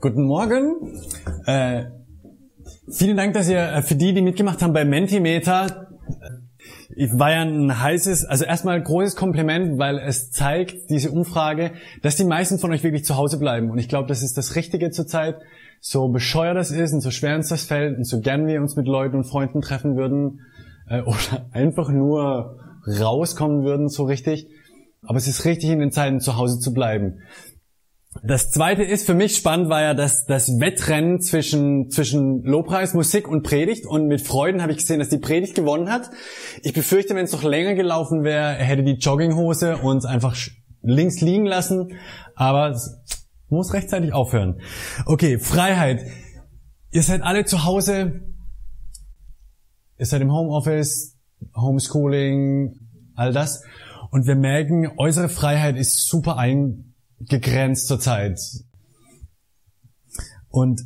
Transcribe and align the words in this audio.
Guten 0.00 0.26
Morgen. 0.26 0.94
Äh, 1.44 1.86
vielen 2.88 3.16
Dank, 3.16 3.34
dass 3.34 3.48
ihr 3.48 3.58
äh, 3.58 3.82
für 3.82 3.96
die, 3.96 4.14
die 4.14 4.22
mitgemacht 4.22 4.62
haben 4.62 4.72
bei 4.72 4.84
Mentimeter. 4.84 5.88
War 7.14 7.32
ja 7.32 7.42
ein 7.42 7.80
heißes, 7.82 8.24
also 8.24 8.44
erstmal 8.44 8.80
großes 8.80 9.16
Kompliment, 9.16 9.76
weil 9.76 9.98
es 9.98 10.30
zeigt, 10.30 10.88
diese 10.88 11.10
Umfrage, 11.10 11.72
dass 12.02 12.14
die 12.14 12.24
meisten 12.24 12.60
von 12.60 12.70
euch 12.70 12.84
wirklich 12.84 13.04
zu 13.04 13.16
Hause 13.16 13.40
bleiben. 13.40 13.72
Und 13.72 13.78
ich 13.78 13.88
glaube, 13.88 14.06
das 14.06 14.22
ist 14.22 14.38
das 14.38 14.54
Richtige 14.54 14.90
zurzeit. 14.90 15.34
So 15.80 16.08
bescheuert 16.10 16.56
das 16.56 16.70
ist 16.70 16.92
und 16.92 17.00
so 17.00 17.10
schwer 17.10 17.34
uns 17.34 17.48
das 17.48 17.64
fällt 17.64 17.96
und 17.96 18.04
so 18.04 18.20
gern 18.20 18.46
wir 18.46 18.60
uns 18.60 18.76
mit 18.76 18.86
Leuten 18.86 19.16
und 19.16 19.24
Freunden 19.24 19.62
treffen 19.62 19.96
würden 19.96 20.42
äh, 20.88 21.00
oder 21.00 21.48
einfach 21.50 21.88
nur 21.88 22.56
rauskommen 22.86 23.64
würden, 23.64 23.88
so 23.88 24.04
richtig. 24.04 24.46
Aber 25.02 25.16
es 25.16 25.26
ist 25.26 25.44
richtig, 25.44 25.70
in 25.70 25.80
den 25.80 25.90
Zeiten 25.90 26.20
zu 26.20 26.36
Hause 26.36 26.60
zu 26.60 26.72
bleiben. 26.72 27.18
Das 28.22 28.50
zweite 28.50 28.82
ist 28.82 29.06
für 29.06 29.14
mich 29.14 29.36
spannend, 29.36 29.68
war 29.68 29.82
ja 29.82 29.94
das, 29.94 30.24
das 30.24 30.48
Wettrennen 30.58 31.20
zwischen, 31.20 31.90
zwischen 31.90 32.42
Lobpreis, 32.42 32.94
Musik 32.94 33.28
und 33.28 33.42
Predigt. 33.42 33.86
Und 33.86 34.06
mit 34.06 34.22
Freuden 34.22 34.62
habe 34.62 34.72
ich 34.72 34.78
gesehen, 34.78 34.98
dass 34.98 35.10
die 35.10 35.18
Predigt 35.18 35.54
gewonnen 35.54 35.90
hat. 35.90 36.10
Ich 36.62 36.72
befürchte, 36.72 37.14
wenn 37.14 37.26
es 37.26 37.32
noch 37.32 37.42
länger 37.42 37.74
gelaufen 37.74 38.24
wäre, 38.24 38.54
hätte 38.54 38.82
die 38.82 38.94
Jogginghose 38.94 39.76
uns 39.78 40.06
einfach 40.06 40.36
links 40.82 41.20
liegen 41.20 41.44
lassen. 41.44 41.98
Aber 42.34 42.70
es 42.70 42.98
muss 43.50 43.74
rechtzeitig 43.74 44.12
aufhören. 44.14 44.60
Okay, 45.04 45.38
Freiheit. 45.38 46.02
Ihr 46.90 47.02
seid 47.02 47.22
alle 47.22 47.44
zu 47.44 47.64
Hause. 47.64 48.22
Ihr 49.98 50.06
seid 50.06 50.22
im 50.22 50.32
Homeoffice, 50.32 51.18
Homeschooling, 51.54 52.74
all 53.14 53.32
das. 53.32 53.62
Und 54.10 54.26
wir 54.26 54.36
merken, 54.36 54.90
äußere 54.96 55.28
Freiheit 55.28 55.76
ist 55.76 56.08
super 56.08 56.38
ein, 56.38 56.87
gegrenzt 57.20 57.88
zurzeit. 57.88 58.40
Und 60.48 60.82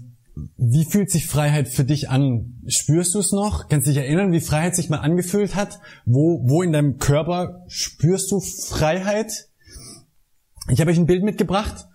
wie 0.56 0.84
fühlt 0.84 1.10
sich 1.10 1.26
Freiheit 1.26 1.68
für 1.68 1.84
dich 1.84 2.08
an? 2.08 2.62
Spürst 2.66 3.14
du 3.14 3.18
es 3.18 3.32
noch? 3.32 3.68
Kannst 3.68 3.86
dich 3.86 3.96
erinnern, 3.96 4.32
wie 4.32 4.40
Freiheit 4.40 4.74
sich 4.74 4.88
mal 4.88 4.98
angefühlt 4.98 5.54
hat? 5.54 5.80
Wo, 6.04 6.42
wo 6.48 6.62
in 6.62 6.72
deinem 6.72 6.98
Körper 6.98 7.64
spürst 7.68 8.30
du 8.30 8.40
Freiheit? 8.40 9.48
Ich 10.68 10.80
habe 10.80 10.90
euch 10.90 10.98
ein 10.98 11.06
Bild 11.06 11.22
mitgebracht 11.22 11.86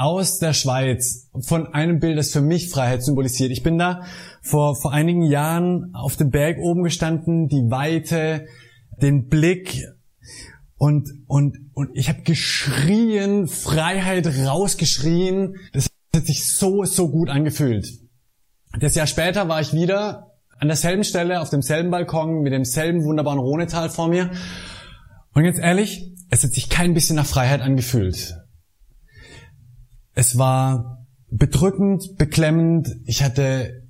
aus 0.00 0.38
der 0.38 0.54
Schweiz 0.54 1.28
von 1.42 1.74
einem 1.74 1.98
Bild, 1.98 2.16
das 2.16 2.32
für 2.32 2.40
mich 2.40 2.70
Freiheit 2.70 3.02
symbolisiert. 3.02 3.50
Ich 3.50 3.62
bin 3.62 3.76
da 3.76 4.04
vor, 4.40 4.74
vor 4.74 4.92
einigen 4.92 5.22
Jahren 5.22 5.94
auf 5.94 6.16
dem 6.16 6.30
Berg 6.30 6.56
oben 6.58 6.82
gestanden, 6.82 7.48
die 7.48 7.70
Weite, 7.70 8.46
den 9.02 9.26
Blick 9.26 9.84
und, 10.80 11.10
und, 11.26 11.58
und 11.74 11.90
ich 11.92 12.08
habe 12.08 12.22
geschrien, 12.22 13.48
Freiheit 13.48 14.26
rausgeschrien. 14.26 15.56
Das 15.74 15.90
hat 16.16 16.24
sich 16.24 16.56
so, 16.56 16.84
so 16.84 17.10
gut 17.10 17.28
angefühlt. 17.28 17.86
Das 18.80 18.94
Jahr 18.94 19.06
später 19.06 19.46
war 19.46 19.60
ich 19.60 19.74
wieder 19.74 20.32
an 20.58 20.68
derselben 20.68 21.04
Stelle, 21.04 21.42
auf 21.42 21.50
demselben 21.50 21.90
Balkon, 21.90 22.40
mit 22.40 22.54
demselben 22.54 23.04
wunderbaren 23.04 23.38
Rhonetal 23.38 23.90
vor 23.90 24.08
mir. 24.08 24.30
Und 25.34 25.42
ganz 25.42 25.58
ehrlich, 25.58 26.14
es 26.30 26.44
hat 26.44 26.52
sich 26.52 26.70
kein 26.70 26.94
bisschen 26.94 27.16
nach 27.16 27.26
Freiheit 27.26 27.60
angefühlt. 27.60 28.36
Es 30.14 30.38
war 30.38 31.06
bedrückend, 31.28 32.16
beklemmend. 32.16 32.88
Ich 33.04 33.22
hatte, 33.22 33.82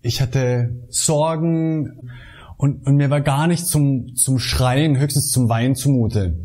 ich 0.00 0.20
hatte 0.20 0.84
Sorgen, 0.88 2.10
und, 2.56 2.86
und 2.86 2.96
mir 2.96 3.10
war 3.10 3.20
gar 3.20 3.46
nicht 3.46 3.66
zum, 3.66 4.14
zum 4.14 4.38
Schreien, 4.38 4.98
höchstens 4.98 5.30
zum 5.30 5.48
Weinen 5.48 5.74
zumute. 5.74 6.38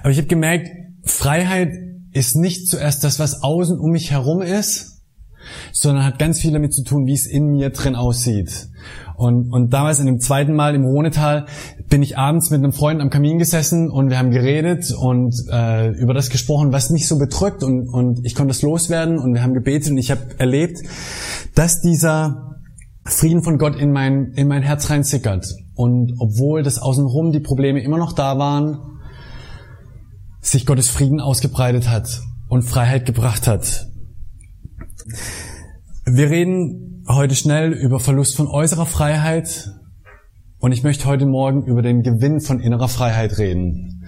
Aber 0.00 0.10
ich 0.10 0.18
habe 0.18 0.28
gemerkt, 0.28 0.68
Freiheit 1.02 1.72
ist 2.12 2.36
nicht 2.36 2.68
zuerst 2.68 3.04
das, 3.04 3.18
was 3.18 3.42
außen 3.42 3.78
um 3.78 3.90
mich 3.90 4.10
herum 4.10 4.40
ist, 4.40 5.02
sondern 5.72 6.04
hat 6.04 6.18
ganz 6.18 6.40
viel 6.40 6.52
damit 6.52 6.72
zu 6.72 6.84
tun, 6.84 7.06
wie 7.06 7.12
es 7.12 7.26
in 7.26 7.48
mir 7.48 7.70
drin 7.70 7.96
aussieht. 7.96 8.68
Und, 9.16 9.52
und 9.52 9.72
damals 9.72 10.00
in 10.00 10.06
dem 10.06 10.18
zweiten 10.18 10.54
Mal 10.54 10.74
im 10.74 10.84
Rhonetal 10.84 11.46
bin 11.88 12.02
ich 12.02 12.18
abends 12.18 12.50
mit 12.50 12.58
einem 12.58 12.72
Freund 12.72 13.00
am 13.00 13.10
Kamin 13.10 13.38
gesessen 13.38 13.90
und 13.90 14.10
wir 14.10 14.18
haben 14.18 14.30
geredet 14.30 14.92
und 14.92 15.34
äh, 15.50 15.90
über 15.90 16.14
das 16.14 16.30
gesprochen, 16.30 16.72
was 16.72 16.90
mich 16.90 17.06
so 17.06 17.18
bedrückt 17.18 17.62
und, 17.62 17.88
und 17.88 18.24
ich 18.24 18.34
konnte 18.34 18.50
es 18.50 18.62
loswerden 18.62 19.18
und 19.18 19.34
wir 19.34 19.42
haben 19.42 19.54
gebetet 19.54 19.90
und 19.90 19.98
ich 19.98 20.10
habe 20.10 20.22
erlebt, 20.38 20.78
dass 21.54 21.80
dieser 21.80 22.53
Frieden 23.04 23.42
von 23.42 23.58
Gott 23.58 23.76
in 23.76 23.92
mein, 23.92 24.32
in 24.32 24.48
mein 24.48 24.62
Herz 24.62 24.88
reinsickert. 24.90 25.46
Und 25.74 26.14
obwohl 26.18 26.62
das 26.62 26.78
außenrum 26.78 27.32
die 27.32 27.40
Probleme 27.40 27.82
immer 27.82 27.98
noch 27.98 28.12
da 28.12 28.38
waren, 28.38 28.78
sich 30.40 30.66
Gottes 30.66 30.88
Frieden 30.88 31.20
ausgebreitet 31.20 31.88
hat 31.90 32.22
und 32.48 32.62
Freiheit 32.62 33.06
gebracht 33.06 33.46
hat. 33.46 33.86
Wir 36.06 36.30
reden 36.30 37.04
heute 37.08 37.34
schnell 37.34 37.72
über 37.72 38.00
Verlust 38.00 38.36
von 38.36 38.46
äußerer 38.46 38.86
Freiheit 38.86 39.70
und 40.58 40.72
ich 40.72 40.82
möchte 40.82 41.06
heute 41.06 41.26
Morgen 41.26 41.64
über 41.64 41.82
den 41.82 42.02
Gewinn 42.02 42.40
von 42.40 42.60
innerer 42.60 42.88
Freiheit 42.88 43.38
reden. 43.38 44.04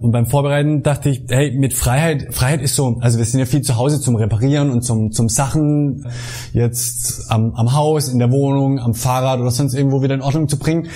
Und 0.00 0.12
beim 0.12 0.24
Vorbereiten 0.24 0.82
dachte 0.82 1.10
ich, 1.10 1.24
hey, 1.28 1.52
mit 1.58 1.74
Freiheit, 1.74 2.28
Freiheit 2.30 2.62
ist 2.62 2.74
so, 2.74 2.96
also 3.00 3.18
wir 3.18 3.24
sind 3.26 3.38
ja 3.38 3.44
viel 3.44 3.60
zu 3.60 3.76
Hause 3.76 4.00
zum 4.00 4.16
Reparieren 4.16 4.70
und 4.70 4.82
zum, 4.82 5.12
zum 5.12 5.28
Sachen 5.28 6.06
jetzt 6.54 7.30
am, 7.30 7.52
am 7.52 7.74
Haus, 7.74 8.08
in 8.08 8.18
der 8.18 8.30
Wohnung, 8.30 8.78
am 8.78 8.94
Fahrrad 8.94 9.40
oder 9.40 9.50
sonst 9.50 9.74
irgendwo 9.74 10.02
wieder 10.02 10.14
in 10.14 10.22
Ordnung 10.22 10.48
zu 10.48 10.58
bringen. 10.58 10.88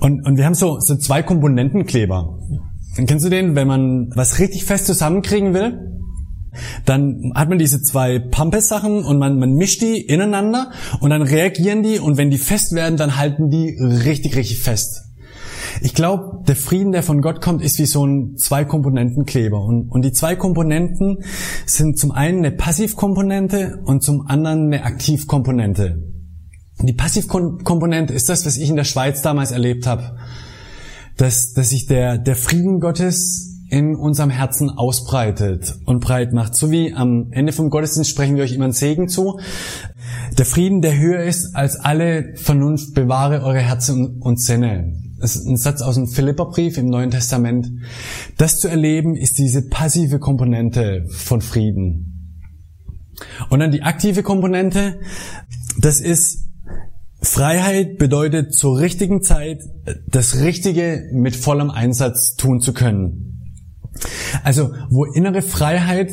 Und, 0.00 0.26
und 0.26 0.36
wir 0.36 0.44
haben 0.44 0.54
so, 0.54 0.78
so 0.78 0.94
zwei 0.96 1.22
Komponentenkleber. 1.22 2.38
Dann 2.96 3.06
kennst 3.06 3.24
du 3.24 3.30
den, 3.30 3.54
wenn 3.54 3.66
man 3.66 4.10
was 4.14 4.38
richtig 4.38 4.66
fest 4.66 4.86
zusammenkriegen 4.86 5.54
will? 5.54 5.78
Dann 6.84 7.32
hat 7.34 7.48
man 7.48 7.58
diese 7.58 7.80
zwei 7.80 8.18
Pampes-Sachen 8.18 9.04
und 9.04 9.18
man, 9.18 9.38
man 9.38 9.54
mischt 9.54 9.80
die 9.80 10.02
ineinander 10.02 10.70
und 11.00 11.08
dann 11.08 11.22
reagieren 11.22 11.82
die 11.82 11.98
und 11.98 12.18
wenn 12.18 12.30
die 12.30 12.38
fest 12.38 12.74
werden, 12.74 12.98
dann 12.98 13.16
halten 13.16 13.48
die 13.48 13.74
richtig, 13.80 14.36
richtig 14.36 14.58
fest. 14.58 15.09
Ich 15.82 15.94
glaube, 15.94 16.44
der 16.46 16.56
Frieden, 16.56 16.92
der 16.92 17.02
von 17.02 17.22
Gott 17.22 17.40
kommt, 17.40 17.62
ist 17.62 17.78
wie 17.78 17.86
so 17.86 18.06
ein 18.06 18.36
Zwei-Komponenten-Kleber. 18.36 19.62
Und, 19.62 19.88
und 19.88 20.04
die 20.04 20.12
zwei 20.12 20.36
Komponenten 20.36 21.18
sind 21.64 21.98
zum 21.98 22.12
einen 22.12 22.38
eine 22.38 22.52
Passivkomponente 22.52 23.80
und 23.84 24.02
zum 24.02 24.26
anderen 24.26 24.66
eine 24.66 24.84
Aktivkomponente. 24.84 26.02
Die 26.82 26.92
Passivkomponente 26.92 28.12
ist 28.12 28.28
das, 28.28 28.46
was 28.46 28.56
ich 28.56 28.68
in 28.68 28.76
der 28.76 28.84
Schweiz 28.84 29.22
damals 29.22 29.52
erlebt 29.52 29.86
habe. 29.86 30.16
Dass, 31.16 31.52
dass 31.52 31.70
sich 31.70 31.86
der, 31.86 32.18
der 32.18 32.36
Frieden 32.36 32.80
Gottes 32.80 33.50
in 33.70 33.94
unserem 33.94 34.30
Herzen 34.30 34.68
ausbreitet 34.70 35.76
und 35.86 36.00
breit 36.00 36.32
macht. 36.32 36.54
So 36.54 36.70
wie 36.70 36.92
am 36.92 37.28
Ende 37.30 37.52
vom 37.52 37.70
Gottesdienst 37.70 38.10
sprechen 38.10 38.36
wir 38.36 38.42
euch 38.42 38.52
immer 38.52 38.64
einen 38.64 38.72
Segen 38.72 39.08
zu. 39.08 39.38
Der 40.36 40.44
Frieden, 40.44 40.80
der 40.80 40.98
höher 40.98 41.22
ist 41.22 41.54
als 41.54 41.76
alle 41.76 42.34
Vernunft, 42.34 42.94
bewahre 42.94 43.42
eure 43.42 43.60
Herzen 43.60 44.20
und 44.20 44.40
Sinne. 44.40 44.94
Das 45.20 45.36
ist 45.36 45.46
ein 45.46 45.56
Satz 45.56 45.82
aus 45.82 45.96
dem 45.96 46.08
Philipperbrief 46.08 46.78
im 46.78 46.86
Neuen 46.86 47.10
Testament. 47.10 47.70
Das 48.38 48.58
zu 48.58 48.68
erleben 48.68 49.14
ist 49.14 49.38
diese 49.38 49.68
passive 49.68 50.18
Komponente 50.18 51.04
von 51.08 51.40
Frieden. 51.40 52.10
Und 53.50 53.60
dann 53.60 53.70
die 53.70 53.82
aktive 53.82 54.22
Komponente, 54.22 55.00
das 55.78 56.00
ist 56.00 56.48
Freiheit 57.22 57.98
bedeutet 57.98 58.54
zur 58.54 58.78
richtigen 58.78 59.22
Zeit 59.22 59.60
das 60.06 60.40
Richtige 60.40 61.10
mit 61.12 61.36
vollem 61.36 61.70
Einsatz 61.70 62.34
tun 62.36 62.60
zu 62.60 62.72
können. 62.72 63.52
Also 64.42 64.72
wo 64.88 65.04
innere 65.04 65.42
Freiheit 65.42 66.10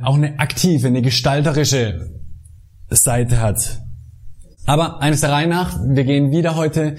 auch 0.00 0.14
eine 0.14 0.38
aktive, 0.38 0.88
eine 0.88 1.00
gestalterische 1.00 2.10
Seite 2.90 3.40
hat. 3.40 3.80
Aber 4.66 5.00
eines 5.00 5.22
der 5.22 5.32
Reihe 5.32 5.48
nach, 5.48 5.78
wir 5.82 6.04
gehen 6.04 6.30
wieder 6.30 6.54
heute 6.54 6.96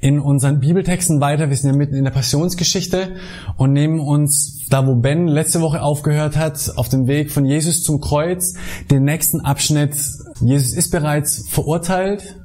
in 0.00 0.18
unseren 0.18 0.60
Bibeltexten 0.60 1.20
weiter. 1.20 1.50
Wir 1.50 1.56
sind 1.56 1.70
ja 1.70 1.76
mitten 1.76 1.94
in 1.94 2.04
der 2.04 2.10
Passionsgeschichte 2.10 3.16
und 3.56 3.72
nehmen 3.72 4.00
uns, 4.00 4.66
da 4.70 4.86
wo 4.86 4.94
Ben 4.96 5.28
letzte 5.28 5.60
Woche 5.60 5.82
aufgehört 5.82 6.36
hat, 6.36 6.72
auf 6.76 6.88
dem 6.88 7.06
Weg 7.06 7.30
von 7.30 7.44
Jesus 7.44 7.82
zum 7.82 8.00
Kreuz, 8.00 8.54
den 8.90 9.04
nächsten 9.04 9.40
Abschnitt. 9.40 9.94
Jesus 10.40 10.72
ist 10.72 10.90
bereits 10.90 11.46
verurteilt 11.48 12.40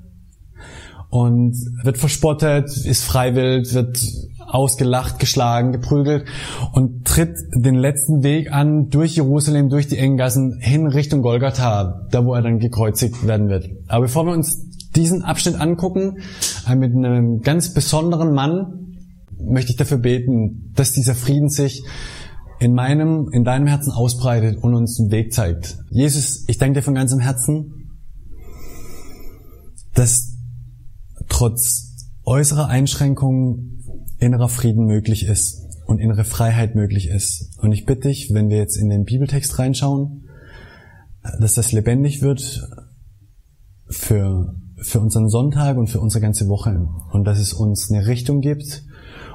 und 1.10 1.56
wird 1.84 1.98
verspottet, 1.98 2.66
ist 2.86 3.04
freiwillig, 3.04 3.74
wird 3.74 4.00
ausgelacht, 4.48 5.20
geschlagen, 5.20 5.72
geprügelt 5.72 6.26
und 6.74 7.06
tritt 7.06 7.36
den 7.56 7.76
letzten 7.76 8.22
Weg 8.22 8.52
an 8.52 8.90
durch 8.90 9.16
Jerusalem, 9.16 9.70
durch 9.70 9.88
die 9.88 9.98
engen 9.98 10.18
Gassen 10.18 10.60
hin 10.60 10.88
Richtung 10.88 11.22
Golgatha, 11.22 12.06
da 12.12 12.26
wo 12.26 12.34
er 12.34 12.42
dann 12.42 12.60
gekreuzigt 12.60 13.26
werden 13.26 13.48
wird. 13.48 13.70
Aber 13.88 14.04
bevor 14.04 14.26
wir 14.26 14.34
uns 14.34 14.75
diesen 14.96 15.24
Abschnitt 15.24 15.56
angucken, 15.56 16.20
äh, 16.68 16.76
mit 16.76 16.96
einem 16.96 17.42
ganz 17.42 17.74
besonderen 17.74 18.34
Mann, 18.34 18.98
möchte 19.38 19.72
ich 19.72 19.78
dafür 19.78 19.98
beten, 19.98 20.72
dass 20.76 20.94
dieser 20.94 21.16
Frieden 21.16 21.50
sich 21.50 21.84
in 22.60 22.74
meinem, 22.74 23.30
in 23.32 23.44
deinem 23.44 23.68
Herzen 23.68 23.92
ausbreitet 23.92 24.58
und 24.62 24.74
uns 24.74 25.00
einen 25.00 25.12
Weg 25.12 25.34
zeigt. 25.34 25.78
Jesus, 25.90 26.46
ich 26.48 26.58
danke 26.58 26.80
dir 26.80 26.84
von 26.84 26.96
ganzem 26.96 27.20
Herzen, 27.20 27.92
dass 29.94 30.36
trotz 31.28 32.08
äußerer 32.24 32.68
Einschränkungen 32.68 33.84
innerer 34.20 34.50
Frieden 34.50 34.86
möglich 34.86 35.26
ist 35.26 35.66
und 35.86 36.00
innere 36.00 36.24
Freiheit 36.24 36.76
möglich 36.76 37.10
ist. 37.10 37.58
Und 37.60 37.72
ich 37.72 37.86
bitte 37.86 38.08
dich, 38.08 38.34
wenn 38.34 38.50
wir 38.50 38.58
jetzt 38.58 38.78
in 38.78 38.90
den 38.90 39.04
Bibeltext 39.04 39.60
reinschauen, 39.60 40.28
dass 41.40 41.54
das 41.54 41.72
lebendig 41.72 42.22
wird 42.22 42.68
für, 43.88 44.56
für 44.78 45.00
unseren 45.00 45.30
Sonntag 45.30 45.78
und 45.78 45.88
für 45.88 46.00
unsere 46.00 46.22
ganze 46.22 46.48
Woche 46.48 46.88
und 47.12 47.24
dass 47.26 47.40
es 47.40 47.54
uns 47.54 47.92
eine 47.92 48.08
Richtung 48.08 48.42
gibt 48.42 48.84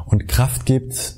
und 0.07 0.29
Kraft 0.29 0.67
gibt, 0.67 1.17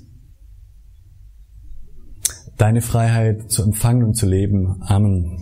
deine 2.56 2.82
Freiheit 2.82 3.50
zu 3.50 3.62
empfangen 3.62 4.04
und 4.04 4.14
zu 4.14 4.26
leben. 4.26 4.82
Amen. 4.82 5.38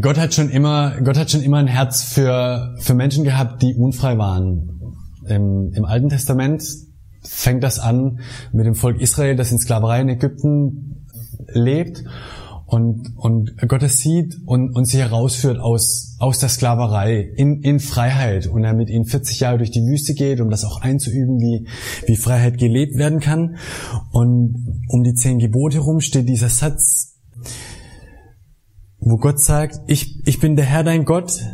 Gott 0.00 0.18
hat 0.18 0.32
schon 0.32 0.48
immer, 0.48 1.00
Gott 1.02 1.18
hat 1.18 1.30
schon 1.30 1.42
immer 1.42 1.58
ein 1.58 1.66
Herz 1.66 2.02
für, 2.02 2.76
für 2.78 2.94
Menschen 2.94 3.24
gehabt, 3.24 3.62
die 3.62 3.74
unfrei 3.74 4.16
waren. 4.16 4.96
Im, 5.26 5.72
Im 5.72 5.84
Alten 5.84 6.08
Testament 6.08 6.62
fängt 7.20 7.62
das 7.62 7.78
an 7.78 8.20
mit 8.52 8.66
dem 8.66 8.74
Volk 8.74 9.00
Israel, 9.00 9.36
das 9.36 9.52
in 9.52 9.58
Sklaverei 9.58 10.00
in 10.00 10.08
Ägypten 10.08 11.06
lebt 11.48 12.04
und, 12.72 13.12
und 13.16 13.54
Gott 13.68 13.82
es 13.82 13.98
sieht 13.98 14.38
und, 14.46 14.74
und 14.74 14.86
sie 14.86 14.96
herausführt 14.96 15.58
aus, 15.58 16.16
aus 16.18 16.38
der 16.38 16.48
Sklaverei 16.48 17.20
in, 17.20 17.60
in 17.60 17.80
Freiheit 17.80 18.46
und 18.46 18.64
er 18.64 18.72
mit 18.72 18.88
ihnen 18.88 19.04
40 19.04 19.40
Jahre 19.40 19.58
durch 19.58 19.70
die 19.70 19.82
Wüste 19.82 20.14
geht, 20.14 20.40
um 20.40 20.48
das 20.48 20.64
auch 20.64 20.80
einzuüben, 20.80 21.38
wie, 21.38 21.68
wie 22.06 22.16
Freiheit 22.16 22.56
gelebt 22.56 22.96
werden 22.96 23.20
kann. 23.20 23.56
Und 24.10 24.84
um 24.88 25.02
die 25.02 25.12
zehn 25.12 25.38
Gebote 25.38 25.80
herum 25.80 26.00
steht 26.00 26.30
dieser 26.30 26.48
Satz, 26.48 27.18
wo 29.00 29.18
Gott 29.18 29.38
sagt, 29.38 29.78
ich, 29.86 30.26
ich 30.26 30.40
bin 30.40 30.56
der 30.56 30.64
Herr 30.64 30.82
dein 30.82 31.04
Gott, 31.04 31.44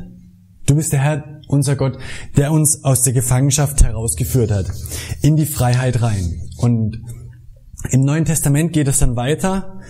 du 0.67 0.77
bist 0.77 0.93
der 0.93 1.01
Herr 1.01 1.41
unser 1.49 1.75
Gott, 1.75 1.99
der 2.37 2.53
uns 2.53 2.85
aus 2.85 3.03
der 3.03 3.13
Gefangenschaft 3.13 3.83
herausgeführt 3.83 4.53
hat, 4.53 4.67
in 5.21 5.35
die 5.35 5.47
Freiheit 5.47 6.01
rein. 6.01 6.43
Und 6.59 7.03
im 7.91 8.03
Neuen 8.03 8.25
Testament 8.25 8.73
geht 8.73 8.87
es 8.87 9.01
dann 9.01 9.17
weiter, 9.17 9.81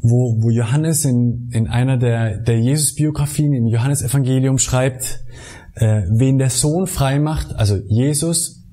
wo, 0.00 0.42
wo 0.42 0.50
Johannes 0.50 1.04
in, 1.04 1.50
in 1.52 1.68
einer 1.68 1.96
der, 1.96 2.38
der 2.38 2.60
Jesus-Biografien 2.60 3.52
im 3.52 3.66
Johannesevangelium 3.66 4.58
schreibt, 4.58 5.20
äh, 5.74 6.02
wen 6.10 6.38
der 6.38 6.50
Sohn 6.50 6.86
frei 6.86 7.18
macht, 7.18 7.54
also 7.54 7.76
Jesus, 7.88 8.64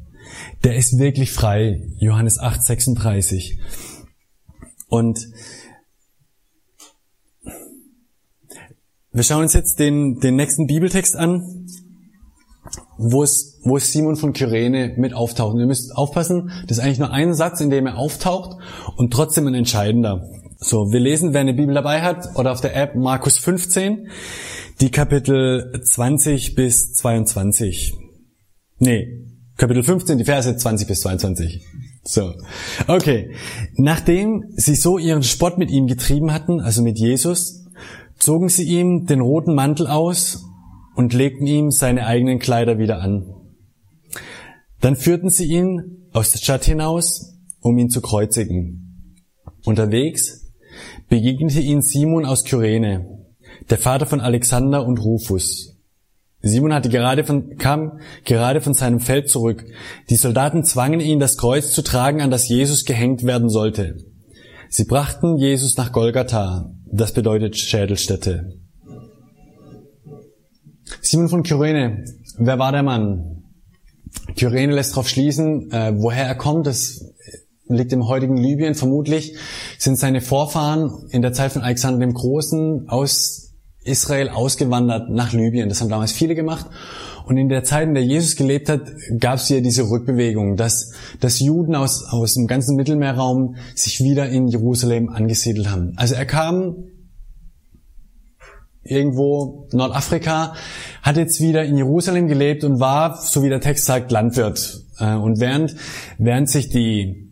der 0.63 0.75
ist 0.75 0.97
wirklich 0.99 1.31
frei. 1.31 1.87
Johannes 1.97 2.39
8, 2.39 2.63
36. 2.63 3.59
Und 4.87 5.27
wir 9.13 9.23
schauen 9.23 9.43
uns 9.43 9.53
jetzt 9.53 9.79
den, 9.79 10.19
den 10.19 10.35
nächsten 10.35 10.67
Bibeltext 10.67 11.15
an, 11.15 11.67
wo 12.97 13.23
es, 13.23 13.59
wo 13.63 13.77
es 13.77 13.91
Simon 13.91 14.15
von 14.15 14.33
Kyrene 14.33 14.93
mit 14.97 15.13
auftaucht. 15.13 15.53
Und 15.53 15.59
ihr 15.59 15.65
müsst 15.65 15.95
aufpassen, 15.95 16.51
das 16.67 16.77
ist 16.77 16.83
eigentlich 16.83 16.99
nur 16.99 17.11
ein 17.11 17.33
Satz, 17.33 17.59
in 17.61 17.69
dem 17.69 17.87
er 17.87 17.97
auftaucht 17.97 18.57
und 18.95 19.11
trotzdem 19.11 19.47
ein 19.47 19.55
entscheidender. 19.55 20.29
So, 20.63 20.91
wir 20.91 20.99
lesen, 20.99 21.33
wer 21.33 21.41
eine 21.41 21.55
Bibel 21.55 21.73
dabei 21.73 22.03
hat 22.03 22.35
oder 22.35 22.51
auf 22.51 22.61
der 22.61 22.75
App 22.75 22.93
Markus 22.93 23.39
15, 23.39 24.09
die 24.79 24.91
Kapitel 24.91 25.81
20 25.83 26.53
bis 26.53 26.93
22. 26.93 27.95
Nee, 28.77 29.25
Kapitel 29.57 29.81
15, 29.81 30.19
die 30.19 30.23
Verse 30.23 30.55
20 30.55 30.87
bis 30.87 31.01
22. 31.01 31.65
So, 32.03 32.35
okay. 32.87 33.33
Nachdem 33.73 34.53
sie 34.55 34.75
so 34.75 34.99
ihren 34.99 35.23
Spott 35.23 35.57
mit 35.57 35.71
ihm 35.71 35.87
getrieben 35.87 36.31
hatten, 36.31 36.61
also 36.61 36.83
mit 36.83 36.99
Jesus, 36.99 37.65
zogen 38.19 38.47
sie 38.47 38.65
ihm 38.65 39.07
den 39.07 39.21
roten 39.21 39.55
Mantel 39.55 39.87
aus 39.87 40.45
und 40.95 41.15
legten 41.15 41.47
ihm 41.47 41.71
seine 41.71 42.05
eigenen 42.05 42.37
Kleider 42.37 42.77
wieder 42.77 43.01
an. 43.01 43.33
Dann 44.79 44.95
führten 44.95 45.31
sie 45.31 45.45
ihn 45.45 46.05
aus 46.13 46.31
der 46.31 46.37
Stadt 46.37 46.65
hinaus, 46.65 47.33
um 47.61 47.79
ihn 47.79 47.89
zu 47.89 47.99
kreuzigen. 47.99 49.17
Unterwegs 49.65 50.40
begegnete 51.09 51.59
ihn 51.59 51.81
Simon 51.81 52.25
aus 52.25 52.43
Kyrene, 52.43 53.05
der 53.69 53.77
Vater 53.77 54.05
von 54.05 54.21
Alexander 54.21 54.85
und 54.85 54.99
Rufus. 54.99 55.77
Simon 56.41 56.73
hatte 56.73 56.89
gerade 56.89 57.23
von, 57.23 57.57
kam 57.57 57.99
gerade 58.25 58.61
von 58.61 58.73
seinem 58.73 58.99
Feld 58.99 59.29
zurück. 59.29 59.63
Die 60.09 60.15
Soldaten 60.15 60.63
zwangen 60.63 60.99
ihn, 60.99 61.19
das 61.19 61.37
Kreuz 61.37 61.71
zu 61.71 61.83
tragen, 61.83 62.21
an 62.21 62.31
das 62.31 62.47
Jesus 62.49 62.85
gehängt 62.85 63.23
werden 63.23 63.49
sollte. 63.49 63.97
Sie 64.69 64.85
brachten 64.85 65.37
Jesus 65.37 65.77
nach 65.77 65.91
Golgatha, 65.91 66.71
das 66.91 67.13
bedeutet 67.13 67.57
Schädelstätte. 67.57 68.57
Simon 71.01 71.29
von 71.29 71.43
Kyrene, 71.43 72.05
wer 72.37 72.57
war 72.57 72.71
der 72.71 72.83
Mann? 72.83 73.43
Kyrene 74.35 74.73
lässt 74.73 74.91
darauf 74.91 75.07
schließen, 75.07 75.71
äh, 75.71 75.93
woher 75.95 76.25
er 76.25 76.35
kommt. 76.35 76.67
Das 76.67 77.05
liegt 77.67 77.93
im 77.93 78.07
heutigen 78.07 78.37
Libyen. 78.37 78.75
Vermutlich 78.75 79.35
sind 79.77 79.97
seine 79.97 80.21
Vorfahren 80.21 81.07
in 81.09 81.21
der 81.21 81.33
Zeit 81.33 81.51
von 81.51 81.61
Alexander 81.61 81.99
dem 81.99 82.13
Großen 82.13 82.89
aus 82.89 83.51
Israel 83.83 84.29
ausgewandert 84.29 85.09
nach 85.09 85.33
Libyen. 85.33 85.69
Das 85.69 85.81
haben 85.81 85.89
damals 85.89 86.11
viele 86.11 86.35
gemacht. 86.35 86.67
Und 87.25 87.37
in 87.37 87.49
der 87.49 87.63
Zeit, 87.63 87.87
in 87.87 87.93
der 87.93 88.03
Jesus 88.03 88.35
gelebt 88.35 88.69
hat, 88.69 88.81
gab 89.19 89.35
es 89.35 89.47
hier 89.47 89.61
diese 89.61 89.89
Rückbewegung, 89.89 90.55
dass, 90.55 90.91
dass 91.19 91.39
Juden 91.39 91.75
aus, 91.75 92.03
aus 92.03 92.33
dem 92.33 92.47
ganzen 92.47 92.75
Mittelmeerraum 92.75 93.55
sich 93.75 94.01
wieder 94.01 94.29
in 94.29 94.47
Jerusalem 94.47 95.09
angesiedelt 95.09 95.69
haben. 95.69 95.93
Also 95.97 96.15
er 96.15 96.25
kam 96.25 96.75
irgendwo 98.83 99.67
Nordafrika, 99.71 100.55
hat 101.01 101.17
jetzt 101.17 101.39
wieder 101.39 101.63
in 101.63 101.77
Jerusalem 101.77 102.27
gelebt 102.27 102.63
und 102.63 102.79
war, 102.79 103.21
so 103.21 103.43
wie 103.43 103.49
der 103.49 103.61
Text 103.61 103.85
sagt, 103.85 104.11
Landwirt. 104.11 104.81
Äh, 104.99 105.15
und 105.15 105.39
während, 105.39 105.75
während 106.17 106.49
sich 106.49 106.69
die 106.69 107.30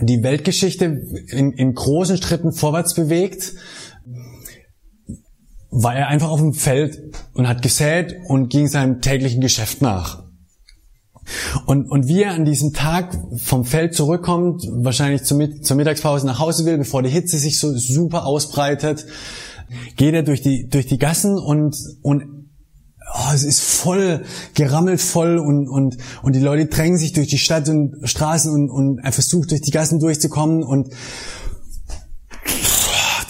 die 0.00 0.22
Weltgeschichte 0.22 0.84
in, 1.28 1.52
in 1.52 1.74
großen 1.74 2.16
Schritten 2.16 2.52
vorwärts 2.52 2.94
bewegt, 2.94 3.54
war 5.70 5.94
er 5.94 6.08
einfach 6.08 6.30
auf 6.30 6.40
dem 6.40 6.52
Feld 6.52 6.98
und 7.32 7.48
hat 7.48 7.62
gesät 7.62 8.16
und 8.26 8.48
ging 8.48 8.66
seinem 8.66 9.00
täglichen 9.00 9.40
Geschäft 9.40 9.82
nach. 9.82 10.24
Und, 11.66 11.88
und 11.90 12.08
wie 12.08 12.22
er 12.22 12.32
an 12.32 12.44
diesem 12.44 12.72
Tag 12.72 13.16
vom 13.36 13.64
Feld 13.64 13.94
zurückkommt, 13.94 14.64
wahrscheinlich 14.68 15.22
zur, 15.22 15.38
zur 15.60 15.76
Mittagspause 15.76 16.26
nach 16.26 16.40
Hause 16.40 16.64
will, 16.64 16.78
bevor 16.78 17.02
die 17.02 17.10
Hitze 17.10 17.38
sich 17.38 17.58
so 17.58 17.72
super 17.76 18.26
ausbreitet, 18.26 19.06
geht 19.96 20.14
er 20.14 20.22
durch 20.22 20.40
die, 20.40 20.68
durch 20.68 20.86
die 20.86 20.98
Gassen 20.98 21.38
und, 21.38 21.76
und 22.02 22.39
oh, 23.14 23.34
es 23.34 23.44
ist 23.44 23.62
voll 23.62 24.24
gerammelt 24.54 25.00
voll 25.00 25.38
und, 25.38 25.68
und, 25.68 25.96
und 26.22 26.34
die 26.34 26.40
Leute 26.40 26.66
drängen 26.66 26.98
sich 26.98 27.12
durch 27.12 27.28
die 27.28 27.38
Stadt 27.38 27.68
und 27.68 27.96
Straßen 28.02 28.52
und, 28.52 28.70
und 28.70 28.98
er 28.98 29.12
versucht 29.12 29.50
durch 29.50 29.60
die 29.62 29.70
Gassen 29.70 30.00
durchzukommen 30.00 30.62
und 30.62 30.94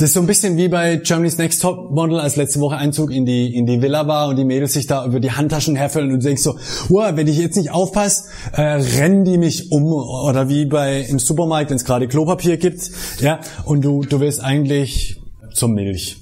das 0.00 0.08
ist 0.08 0.14
so 0.14 0.20
ein 0.20 0.26
bisschen 0.26 0.56
wie 0.56 0.68
bei 0.68 0.96
Germany's 0.96 1.36
Next 1.36 1.60
Top 1.60 1.90
Model, 1.90 2.20
als 2.20 2.36
letzte 2.36 2.58
Woche 2.60 2.78
Einzug 2.78 3.10
in 3.10 3.26
die, 3.26 3.54
in 3.54 3.66
die 3.66 3.82
Villa 3.82 4.06
war 4.06 4.28
und 4.28 4.36
die 4.36 4.46
Mädels 4.46 4.72
sich 4.72 4.86
da 4.86 5.04
über 5.04 5.20
die 5.20 5.32
Handtaschen 5.32 5.76
herfüllen 5.76 6.10
und 6.10 6.22
du 6.22 6.26
denkst 6.26 6.42
so, 6.42 6.56
wow, 6.88 7.14
wenn 7.16 7.28
ich 7.28 7.36
jetzt 7.36 7.58
nicht 7.58 7.70
aufpasse, 7.70 8.30
äh, 8.52 8.62
rennen 8.62 9.26
die 9.26 9.36
mich 9.36 9.70
um. 9.70 9.92
Oder 9.92 10.48
wie 10.48 10.64
bei 10.64 11.02
im 11.02 11.18
Supermarkt, 11.18 11.68
wenn 11.68 11.76
es 11.76 11.84
gerade 11.84 12.08
Klopapier 12.08 12.56
gibt, 12.56 12.90
ja, 13.20 13.40
und 13.66 13.84
du, 13.84 14.00
du 14.00 14.20
willst 14.20 14.42
eigentlich 14.42 15.20
zur 15.52 15.68
Milch 15.68 16.19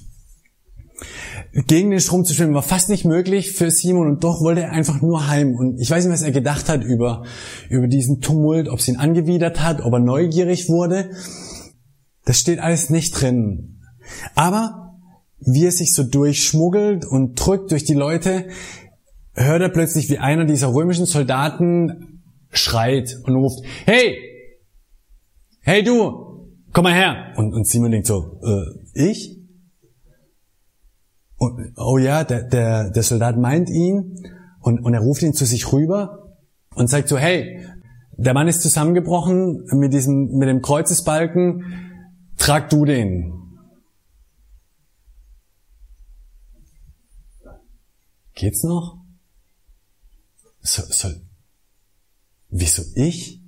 gegen 1.67 1.89
den 1.89 1.99
Strom 1.99 2.25
zu 2.25 2.33
schwimmen 2.33 2.53
war 2.53 2.61
fast 2.61 2.89
nicht 2.89 3.05
möglich 3.05 3.51
für 3.51 3.71
Simon 3.71 4.07
und 4.07 4.23
doch 4.23 4.41
wollte 4.41 4.61
er 4.61 4.71
einfach 4.71 5.01
nur 5.01 5.27
heim. 5.27 5.55
Und 5.55 5.79
ich 5.79 5.89
weiß 5.89 6.05
nicht, 6.05 6.13
was 6.13 6.21
er 6.21 6.31
gedacht 6.31 6.69
hat 6.69 6.83
über, 6.83 7.23
über 7.69 7.87
diesen 7.87 8.21
Tumult, 8.21 8.69
ob 8.69 8.79
es 8.79 8.87
ihn 8.87 8.97
angewidert 8.97 9.61
hat, 9.61 9.81
ob 9.81 9.93
er 9.93 9.99
neugierig 9.99 10.69
wurde. 10.69 11.11
Das 12.25 12.39
steht 12.39 12.59
alles 12.59 12.89
nicht 12.89 13.19
drin. 13.19 13.81
Aber 14.35 14.99
wie 15.39 15.65
er 15.65 15.71
sich 15.71 15.93
so 15.93 16.03
durchschmuggelt 16.03 17.05
und 17.05 17.35
drückt 17.35 17.71
durch 17.71 17.83
die 17.83 17.93
Leute, 17.93 18.47
hört 19.33 19.61
er 19.61 19.69
plötzlich, 19.69 20.09
wie 20.09 20.17
einer 20.17 20.45
dieser 20.45 20.73
römischen 20.73 21.05
Soldaten 21.05 22.21
schreit 22.51 23.17
und 23.23 23.35
ruft, 23.35 23.63
hey, 23.85 24.17
hey 25.61 25.83
du, 25.83 26.47
komm 26.73 26.83
mal 26.83 26.93
her. 26.93 27.33
Und, 27.37 27.53
und 27.53 27.67
Simon 27.67 27.91
denkt 27.91 28.07
so, 28.07 28.39
äh, 28.43 29.09
ich? 29.09 29.38
Und, 31.39 31.73
oh 31.77 31.97
ja, 31.97 32.23
der, 32.23 32.43
der, 32.43 32.91
der 32.91 33.03
Soldat 33.03 33.37
meint 33.37 33.69
ihn 33.69 34.27
und, 34.59 34.79
und 34.83 34.93
er 34.93 34.99
ruft 34.99 35.23
ihn 35.23 35.33
zu 35.33 35.45
sich 35.45 35.71
rüber 35.71 36.35
und 36.75 36.89
sagt 36.89 37.07
so, 37.07 37.17
hey, 37.17 37.65
der 38.17 38.33
Mann 38.33 38.49
ist 38.49 38.61
zusammengebrochen 38.61 39.65
mit 39.71 39.93
diesem, 39.93 40.37
mit 40.37 40.49
dem 40.49 40.61
Kreuzesbalken, 40.61 41.63
trag 42.37 42.69
du 42.69 42.83
den. 42.83 43.33
Geht's 48.33 48.63
noch? 48.63 48.97
So, 50.61 50.83
so, 50.89 51.07
wieso 52.49 52.83
ich? 52.95 53.41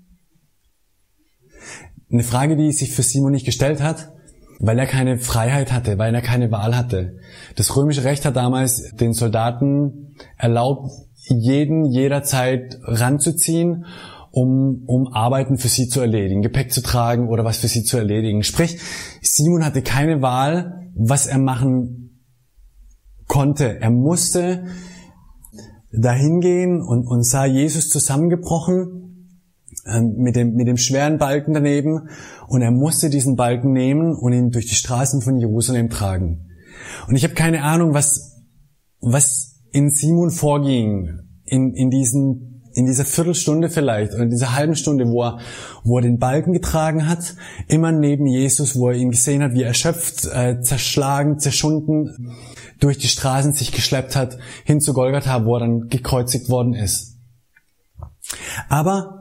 Eine 2.09 2.23
Frage, 2.23 2.55
die 2.55 2.71
sich 2.71 2.93
für 2.93 3.03
Simon 3.03 3.33
nicht 3.33 3.45
gestellt 3.45 3.81
hat, 3.81 4.13
weil 4.61 4.77
er 4.77 4.85
keine 4.85 5.17
Freiheit 5.17 5.71
hatte, 5.71 5.97
weil 5.97 6.13
er 6.13 6.21
keine 6.21 6.51
Wahl 6.51 6.77
hatte. 6.77 7.17
Das 7.55 7.75
römische 7.75 8.03
Recht 8.03 8.25
hat 8.25 8.35
damals 8.35 8.91
den 8.93 9.13
Soldaten 9.13 10.15
erlaubt, 10.37 10.91
jeden 11.27 11.85
jederzeit 11.85 12.79
ranzuziehen, 12.83 13.85
um, 14.29 14.83
um 14.85 15.07
Arbeiten 15.07 15.57
für 15.57 15.67
sie 15.67 15.87
zu 15.87 15.99
erledigen, 15.99 16.43
Gepäck 16.43 16.71
zu 16.71 16.81
tragen 16.81 17.27
oder 17.27 17.43
was 17.43 17.57
für 17.57 17.67
sie 17.67 17.83
zu 17.83 17.97
erledigen. 17.97 18.43
Sprich, 18.43 18.79
Simon 19.21 19.65
hatte 19.65 19.81
keine 19.81 20.21
Wahl, 20.21 20.89
was 20.95 21.25
er 21.25 21.39
machen 21.39 22.21
konnte. 23.27 23.81
Er 23.81 23.89
musste 23.89 24.65
dahin 25.91 26.39
gehen 26.39 26.81
und, 26.81 27.07
und 27.07 27.23
sah 27.23 27.45
Jesus 27.45 27.89
zusammengebrochen 27.89 29.10
mit, 29.85 30.35
dem, 30.35 30.53
mit 30.53 30.67
dem 30.67 30.77
schweren 30.77 31.17
Balken 31.17 31.53
daneben 31.53 32.09
und 32.47 32.61
er 32.61 32.71
musste 32.71 33.09
diesen 33.09 33.35
Balken 33.35 33.71
nehmen 33.71 34.15
und 34.15 34.33
ihn 34.33 34.51
durch 34.51 34.67
die 34.67 34.75
Straßen 34.75 35.21
von 35.21 35.37
Jerusalem 35.37 35.89
tragen. 35.89 36.49
Und 37.07 37.15
ich 37.15 37.23
habe 37.23 37.33
keine 37.33 37.63
Ahnung, 37.63 37.93
was, 37.93 38.43
was 38.99 39.61
in 39.71 39.89
Simon 39.89 40.31
vorging, 40.31 41.19
in, 41.45 41.73
in 41.73 41.89
diesen 41.89 42.47
in 42.73 42.85
dieser 42.85 43.05
Viertelstunde 43.05 43.69
vielleicht 43.69 44.13
oder 44.13 44.23
in 44.23 44.29
dieser 44.29 44.55
halben 44.55 44.75
Stunde, 44.75 45.05
wo 45.05 45.23
er, 45.23 45.39
wo 45.83 45.97
er 45.97 46.03
den 46.03 46.19
Balken 46.19 46.53
getragen 46.53 47.07
hat, 47.07 47.35
immer 47.67 47.91
neben 47.91 48.25
Jesus, 48.25 48.77
wo 48.77 48.89
er 48.89 48.95
ihn 48.95 49.11
gesehen 49.11 49.43
hat, 49.43 49.53
wie 49.53 49.63
er 49.63 49.69
erschöpft, 49.69 50.25
äh, 50.33 50.61
zerschlagen, 50.61 51.39
zerschunden 51.39 52.33
durch 52.79 52.97
die 52.97 53.07
Straßen 53.07 53.53
sich 53.53 53.71
geschleppt 53.71 54.15
hat, 54.15 54.37
hin 54.63 54.79
zu 54.79 54.93
Golgatha, 54.93 55.45
wo 55.45 55.55
er 55.55 55.59
dann 55.59 55.87
gekreuzigt 55.89 56.49
worden 56.49 56.73
ist. 56.73 57.17
Aber 58.69 59.20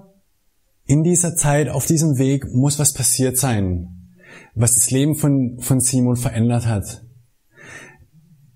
in 0.90 1.04
dieser 1.04 1.36
Zeit, 1.36 1.68
auf 1.68 1.86
diesem 1.86 2.18
Weg, 2.18 2.52
muss 2.52 2.80
was 2.80 2.92
passiert 2.92 3.38
sein, 3.38 4.10
was 4.56 4.74
das 4.74 4.90
Leben 4.90 5.14
von, 5.14 5.58
von 5.60 5.78
Simon 5.78 6.16
verändert 6.16 6.66
hat. 6.66 7.04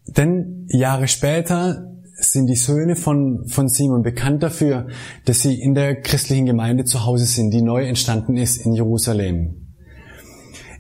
Denn 0.05 0.67
Jahre 0.69 1.07
später 1.07 1.93
sind 2.17 2.49
die 2.49 2.57
Söhne 2.57 2.97
von, 2.97 3.47
von 3.47 3.69
Simon 3.69 4.03
bekannt 4.03 4.43
dafür, 4.43 4.89
dass 5.27 5.43
sie 5.43 5.61
in 5.61 5.75
der 5.75 6.01
christlichen 6.01 6.45
Gemeinde 6.45 6.85
zu 6.85 7.07
Hause 7.07 7.25
sind, 7.25 7.53
die 7.53 7.63
neu 7.63 7.85
entstanden 7.87 8.37
ist 8.37 8.67
in 8.67 8.73
Jerusalem. 8.73 9.77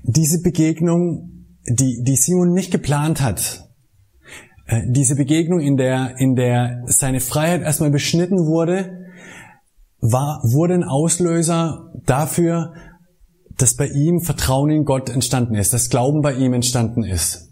Diese 0.02 0.42
Begegnung, 0.42 1.46
die, 1.68 2.02
die 2.02 2.16
Simon 2.16 2.52
nicht 2.52 2.72
geplant 2.72 3.20
hat, 3.22 3.70
äh, 4.66 4.82
diese 4.88 5.14
Begegnung, 5.14 5.60
in 5.60 5.76
der, 5.76 6.16
in 6.18 6.34
der 6.34 6.82
seine 6.86 7.20
Freiheit 7.20 7.62
erstmal 7.62 7.92
beschnitten 7.92 8.38
wurde, 8.38 9.03
war, 10.04 10.40
wurde 10.44 10.74
ein 10.74 10.84
Auslöser 10.84 11.90
dafür, 12.04 12.74
dass 13.56 13.74
bei 13.74 13.86
ihm 13.86 14.20
Vertrauen 14.20 14.70
in 14.70 14.84
Gott 14.84 15.08
entstanden 15.08 15.54
ist, 15.54 15.72
dass 15.72 15.88
Glauben 15.88 16.20
bei 16.20 16.34
ihm 16.34 16.52
entstanden 16.52 17.04
ist. 17.04 17.50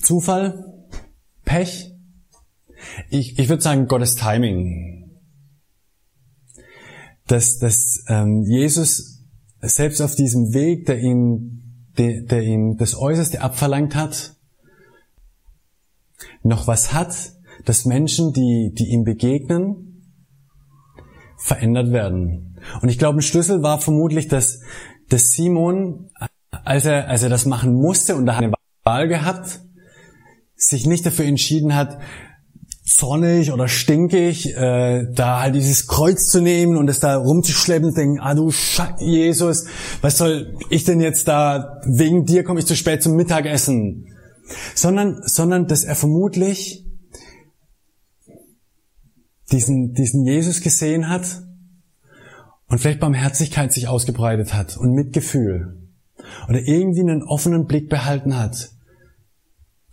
Zufall? 0.00 0.86
Pech? 1.44 1.92
Ich, 3.10 3.38
ich 3.38 3.48
würde 3.48 3.62
sagen 3.62 3.88
Gottes 3.88 4.14
Timing. 4.14 5.10
Dass, 7.26 7.58
dass 7.58 8.04
ähm, 8.08 8.44
Jesus 8.44 9.24
selbst 9.60 10.00
auf 10.00 10.14
diesem 10.14 10.52
Weg, 10.52 10.86
der 10.86 11.00
ihn, 11.00 11.88
der, 11.96 12.20
der 12.20 12.42
ihn 12.42 12.76
das 12.76 12.94
Äußerste 12.94 13.40
abverlangt 13.40 13.96
hat, 13.96 14.36
noch 16.42 16.66
was 16.66 16.92
hat, 16.92 17.33
dass 17.64 17.84
Menschen, 17.84 18.32
die, 18.32 18.72
die 18.76 18.90
ihm 18.90 19.04
begegnen, 19.04 19.94
verändert 21.36 21.92
werden. 21.92 22.58
Und 22.80 22.88
ich 22.88 22.98
glaube, 22.98 23.18
ein 23.18 23.22
Schlüssel 23.22 23.62
war 23.62 23.80
vermutlich, 23.80 24.28
dass, 24.28 24.60
dass 25.08 25.32
Simon, 25.32 26.10
als 26.50 26.86
er, 26.86 27.08
als 27.08 27.22
er 27.22 27.28
das 27.28 27.46
machen 27.46 27.74
musste 27.74 28.16
und 28.16 28.26
da 28.26 28.36
eine 28.36 28.52
Wahl 28.84 29.08
gehabt, 29.08 29.60
sich 30.56 30.86
nicht 30.86 31.04
dafür 31.04 31.26
entschieden 31.26 31.74
hat, 31.74 31.98
zornig 32.86 33.50
oder 33.50 33.66
stinkig, 33.66 34.54
äh, 34.56 35.06
da 35.12 35.40
halt 35.40 35.54
dieses 35.54 35.86
Kreuz 35.86 36.28
zu 36.28 36.40
nehmen 36.40 36.76
und 36.76 36.88
es 36.88 37.00
da 37.00 37.16
rumzuschleppen 37.16 37.88
und 37.88 37.96
denken, 37.96 38.20
ah 38.20 38.34
du 38.34 38.50
Sche 38.50 38.94
Jesus, 38.98 39.66
was 40.02 40.18
soll 40.18 40.58
ich 40.68 40.84
denn 40.84 41.00
jetzt 41.00 41.26
da, 41.26 41.80
wegen 41.86 42.26
dir 42.26 42.44
komme 42.44 42.60
ich 42.60 42.66
zu 42.66 42.76
spät 42.76 43.02
zum 43.02 43.16
Mittagessen. 43.16 44.06
Sondern, 44.74 45.22
sondern, 45.24 45.66
dass 45.66 45.84
er 45.84 45.94
vermutlich 45.94 46.83
diesen, 49.52 49.92
diesen 49.92 50.24
Jesus 50.26 50.60
gesehen 50.60 51.08
hat 51.08 51.42
und 52.68 52.78
vielleicht 52.78 53.00
Barmherzigkeit 53.00 53.72
sich 53.72 53.88
ausgebreitet 53.88 54.54
hat 54.54 54.76
und 54.76 54.92
Mitgefühl 54.92 55.78
oder 56.48 56.60
irgendwie 56.60 57.00
einen 57.00 57.22
offenen 57.22 57.66
Blick 57.66 57.88
behalten 57.88 58.36
hat 58.36 58.74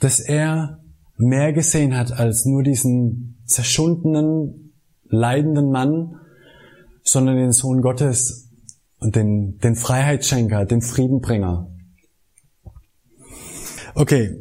dass 0.01 0.19
er 0.19 0.79
mehr 1.15 1.53
gesehen 1.53 1.95
hat 1.95 2.11
als 2.11 2.45
nur 2.45 2.63
diesen 2.63 3.37
zerschundenen, 3.45 4.73
leidenden 5.05 5.71
Mann, 5.71 6.19
sondern 7.03 7.37
den 7.37 7.53
Sohn 7.53 7.81
Gottes 7.81 8.49
und 8.99 9.15
den, 9.15 9.59
den 9.59 9.75
Freiheitsschenker, 9.75 10.65
den 10.65 10.81
Friedenbringer. 10.81 11.71
Okay. 13.93 14.37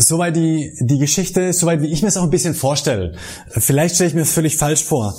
Soweit 0.00 0.36
die, 0.36 0.72
die 0.80 0.98
Geschichte, 0.98 1.52
soweit 1.52 1.82
wie 1.82 1.88
ich 1.88 2.02
mir 2.02 2.08
es 2.08 2.16
auch 2.16 2.22
ein 2.22 2.30
bisschen 2.30 2.54
vorstelle. 2.54 3.16
Vielleicht 3.48 3.96
stelle 3.96 4.08
ich 4.08 4.14
mir 4.14 4.22
es 4.22 4.32
völlig 4.32 4.56
falsch 4.56 4.84
vor. 4.84 5.14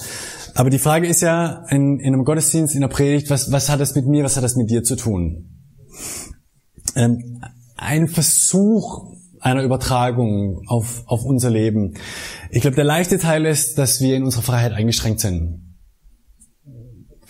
Aber 0.56 0.70
die 0.70 0.80
Frage 0.80 1.08
ist 1.08 1.22
ja 1.22 1.66
in, 1.70 2.00
in 2.00 2.14
einem 2.14 2.24
Gottesdienst, 2.24 2.76
in 2.76 2.82
der 2.82 2.88
Predigt, 2.88 3.30
was, 3.30 3.52
was 3.52 3.70
hat 3.70 3.80
das 3.80 3.96
mit 3.96 4.08
mir, 4.08 4.24
was 4.24 4.36
hat 4.36 4.44
das 4.44 4.56
mit 4.56 4.70
dir 4.70 4.84
zu 4.84 4.96
tun? 4.96 5.50
Ähm, 6.96 7.42
ein 7.76 8.08
Versuch 8.08 9.16
einer 9.40 9.64
Übertragung 9.64 10.62
auf, 10.68 11.04
auf 11.06 11.24
unser 11.24 11.50
Leben. 11.50 11.96
Ich 12.52 12.62
glaube, 12.62 12.76
der 12.76 12.84
leichte 12.84 13.20
Teil 13.20 13.46
ist, 13.46 13.78
dass 13.78 14.02
wir 14.02 14.16
in 14.16 14.24
unserer 14.24 14.44
Freiheit 14.44 14.74
eingeschränkt 14.74 15.22
sind. 15.22 15.70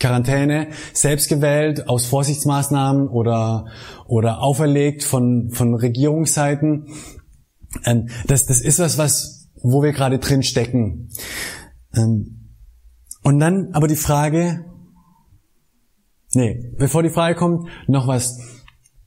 Quarantäne, 0.00 0.68
selbst 0.92 1.28
gewählt 1.28 1.88
aus 1.88 2.06
Vorsichtsmaßnahmen 2.06 3.08
oder, 3.08 3.66
oder 4.06 4.42
auferlegt 4.42 5.04
von, 5.04 5.50
von 5.50 5.74
Regierungsseiten. 5.74 6.86
Ähm, 7.84 8.08
das, 8.26 8.46
das 8.46 8.60
ist 8.60 8.78
was, 8.78 8.98
was, 8.98 9.48
wo 9.62 9.82
wir 9.82 9.92
gerade 9.92 10.18
drin 10.18 10.42
stecken. 10.42 11.08
Ähm, 11.94 12.50
und 13.22 13.38
dann 13.38 13.70
aber 13.72 13.88
die 13.88 13.96
Frage, 13.96 14.64
nee, 16.34 16.72
bevor 16.78 17.02
die 17.02 17.10
Frage 17.10 17.34
kommt, 17.34 17.68
noch 17.86 18.06
was. 18.06 18.38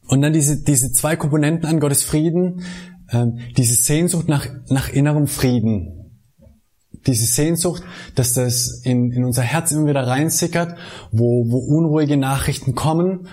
Und 0.07 0.21
dann 0.21 0.33
diese, 0.33 0.63
diese 0.63 0.91
zwei 0.91 1.15
Komponenten 1.15 1.67
an 1.67 1.79
Gottes 1.79 2.03
Frieden, 2.03 2.63
ähm, 3.11 3.39
diese 3.57 3.75
Sehnsucht 3.75 4.27
nach, 4.27 4.47
nach 4.69 4.89
innerem 4.89 5.27
Frieden. 5.27 5.99
Diese 7.07 7.25
Sehnsucht, 7.25 7.83
dass 8.15 8.33
das 8.33 8.81
in, 8.83 9.11
in 9.11 9.25
unser 9.25 9.41
Herz 9.41 9.71
immer 9.71 9.87
wieder 9.87 10.07
reinsickert, 10.07 10.77
wo, 11.11 11.45
wo 11.49 11.57
unruhige 11.57 12.17
Nachrichten 12.17 12.75
kommen, 12.75 13.27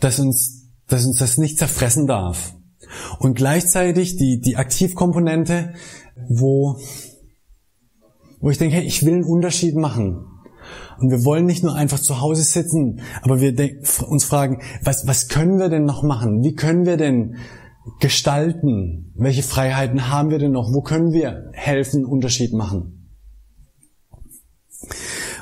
dass 0.00 0.18
uns, 0.18 0.70
dass 0.88 1.04
uns 1.04 1.18
das 1.18 1.38
nicht 1.38 1.58
zerfressen 1.58 2.06
darf. 2.06 2.54
Und 3.18 3.34
gleichzeitig 3.34 4.16
die, 4.16 4.40
die 4.40 4.56
Aktivkomponente, 4.56 5.74
wo, 6.28 6.78
wo 8.40 8.50
ich 8.50 8.58
denke, 8.58 8.76
hey, 8.76 8.84
ich 8.84 9.04
will 9.04 9.14
einen 9.14 9.24
Unterschied 9.24 9.76
machen. 9.76 10.26
Und 10.98 11.10
wir 11.10 11.24
wollen 11.24 11.46
nicht 11.46 11.64
nur 11.64 11.74
einfach 11.74 11.98
zu 11.98 12.20
Hause 12.20 12.42
sitzen, 12.42 13.00
aber 13.22 13.40
wir 13.40 13.54
uns 14.06 14.24
fragen, 14.24 14.62
was, 14.82 15.06
was 15.06 15.28
können 15.28 15.58
wir 15.58 15.68
denn 15.68 15.84
noch 15.84 16.02
machen? 16.02 16.42
Wie 16.44 16.54
können 16.54 16.86
wir 16.86 16.96
denn 16.96 17.36
gestalten? 18.00 19.12
Welche 19.16 19.42
Freiheiten 19.42 20.08
haben 20.08 20.30
wir 20.30 20.38
denn 20.38 20.52
noch? 20.52 20.72
Wo 20.72 20.82
können 20.82 21.12
wir 21.12 21.50
helfen, 21.52 22.04
Unterschied 22.04 22.52
machen? 22.52 23.10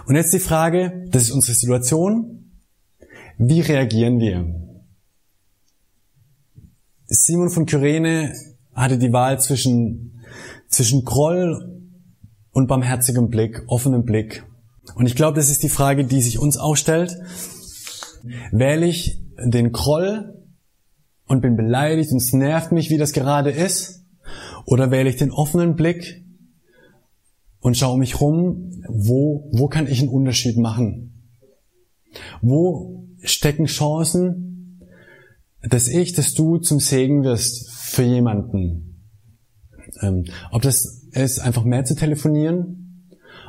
Und 0.07 0.17
jetzt 0.17 0.33
die 0.33 0.41
Frage, 0.41 1.05
das 1.11 1.25
ist 1.25 1.31
unsere 1.31 1.55
Situation. 1.55 2.53
Wie 3.39 3.61
reagieren 3.61 4.19
wir? 4.19 4.70
Simon 7.13 7.51
von 7.51 7.67
Kyrene 7.67 8.33
hatte 8.73 8.97
die 8.97 9.13
Wahl 9.13 9.41
zwischen, 9.41 10.23
zwischen 10.69 11.05
Groll 11.05 11.81
und 12.53 12.69
barmherzigem 12.69 13.29
Blick, 13.29 13.65
offenem 13.67 14.05
Blick. 14.05 14.45
Und 14.95 15.07
ich 15.07 15.17
glaube, 15.17 15.35
das 15.35 15.51
ist 15.51 15.65
die 15.65 15.69
Frage, 15.69 16.05
die 16.05 16.23
sich 16.23 16.39
uns 16.39 16.57
auch 16.57 16.77
stellt. 16.77 17.19
Wähle 18.53 18.87
ich 18.87 19.19
den 19.45 19.73
Groll 19.73 20.41
und 21.27 21.41
bin 21.41 21.57
beleidigt 21.57 22.13
und 22.13 22.19
es 22.19 22.33
nervt 22.33 22.71
mich, 22.71 22.91
wie 22.91 22.99
das 22.99 23.13
gerade 23.13 23.51
ist? 23.51 24.05
Oder 24.65 24.93
wähle 24.93 25.11
ich 25.11 25.17
den 25.17 25.33
offenen 25.33 25.75
Blick 25.75 26.25
und 27.59 27.77
schaue 27.77 27.99
mich 27.99 28.21
rum, 28.21 28.85
wo, 28.89 29.51
wo 29.53 29.67
kann 29.67 29.89
ich 29.89 29.99
einen 29.99 30.11
Unterschied 30.11 30.57
machen? 30.57 31.29
Wo 32.41 33.09
stecken 33.25 33.67
Chancen, 33.67 34.50
dass 35.63 35.89
ich, 35.89 36.13
dass 36.13 36.35
du 36.35 36.59
zum 36.59 36.81
Segen 36.81 37.23
wirst 37.25 37.71
für 37.71 38.03
jemanden? 38.03 39.09
Ähm, 40.03 40.25
ob 40.51 40.63
das 40.63 41.09
ist, 41.13 41.41
einfach 41.41 41.65
mehr 41.65 41.85
zu 41.85 41.95
telefonieren, 41.95 42.81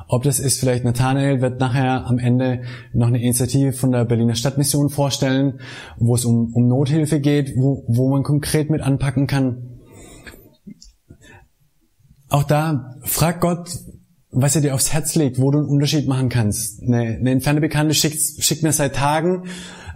ob 0.07 0.23
das 0.23 0.39
ist, 0.39 0.59
vielleicht 0.59 0.83
Nathanael 0.83 1.39
wird 1.39 1.61
nachher 1.61 2.05
am 2.05 2.19
Ende 2.19 2.63
noch 2.91 3.07
eine 3.07 3.21
Initiative 3.21 3.71
von 3.71 3.93
der 3.93 4.03
Berliner 4.03 4.35
Stadtmission 4.35 4.89
vorstellen, 4.89 5.61
wo 5.97 6.15
es 6.15 6.25
um, 6.25 6.53
um 6.53 6.67
Nothilfe 6.67 7.21
geht, 7.21 7.53
wo, 7.55 7.85
wo 7.87 8.09
man 8.09 8.23
konkret 8.23 8.69
mit 8.69 8.81
anpacken 8.81 9.25
kann. 9.25 9.79
Auch 12.27 12.43
da, 12.43 12.95
frag 13.03 13.39
Gott, 13.39 13.69
was 14.31 14.55
er 14.55 14.61
dir 14.61 14.73
aufs 14.73 14.91
Herz 14.91 15.15
legt, 15.15 15.39
wo 15.39 15.51
du 15.51 15.59
einen 15.59 15.67
Unterschied 15.67 16.07
machen 16.07 16.27
kannst. 16.27 16.83
Eine, 16.83 17.17
eine 17.17 17.31
entfernte 17.31 17.61
Bekannte 17.61 17.93
schickt, 17.93 18.19
schickt 18.43 18.63
mir 18.63 18.73
seit 18.73 18.95
Tagen 18.95 19.43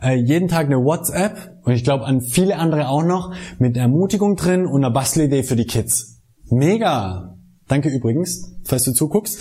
äh, 0.02 0.16
jeden 0.16 0.48
Tag 0.48 0.68
eine 0.68 0.78
WhatsApp 0.78 1.55
und 1.66 1.74
ich 1.74 1.84
glaube 1.84 2.06
an 2.06 2.22
viele 2.22 2.58
andere 2.58 2.88
auch 2.88 3.04
noch 3.04 3.34
mit 3.60 3.76
Ermutigung 3.76 4.36
drin 4.36 4.66
und 4.66 4.84
einer 4.84 4.94
Bastelidee 4.94 5.44
für 5.44 5.56
die 5.56 5.66
Kids. 5.66 6.22
Mega! 6.50 7.36
Danke 7.68 7.90
übrigens, 7.90 8.56
falls 8.64 8.84
du 8.84 8.94
zuguckst. 8.94 9.40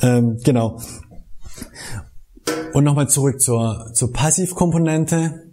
Ähm, 0.00 0.38
genau. 0.42 0.80
Und 2.72 2.84
nochmal 2.84 3.08
zurück 3.08 3.40
zur, 3.40 3.90
zur 3.92 4.12
Passivkomponente. 4.12 5.52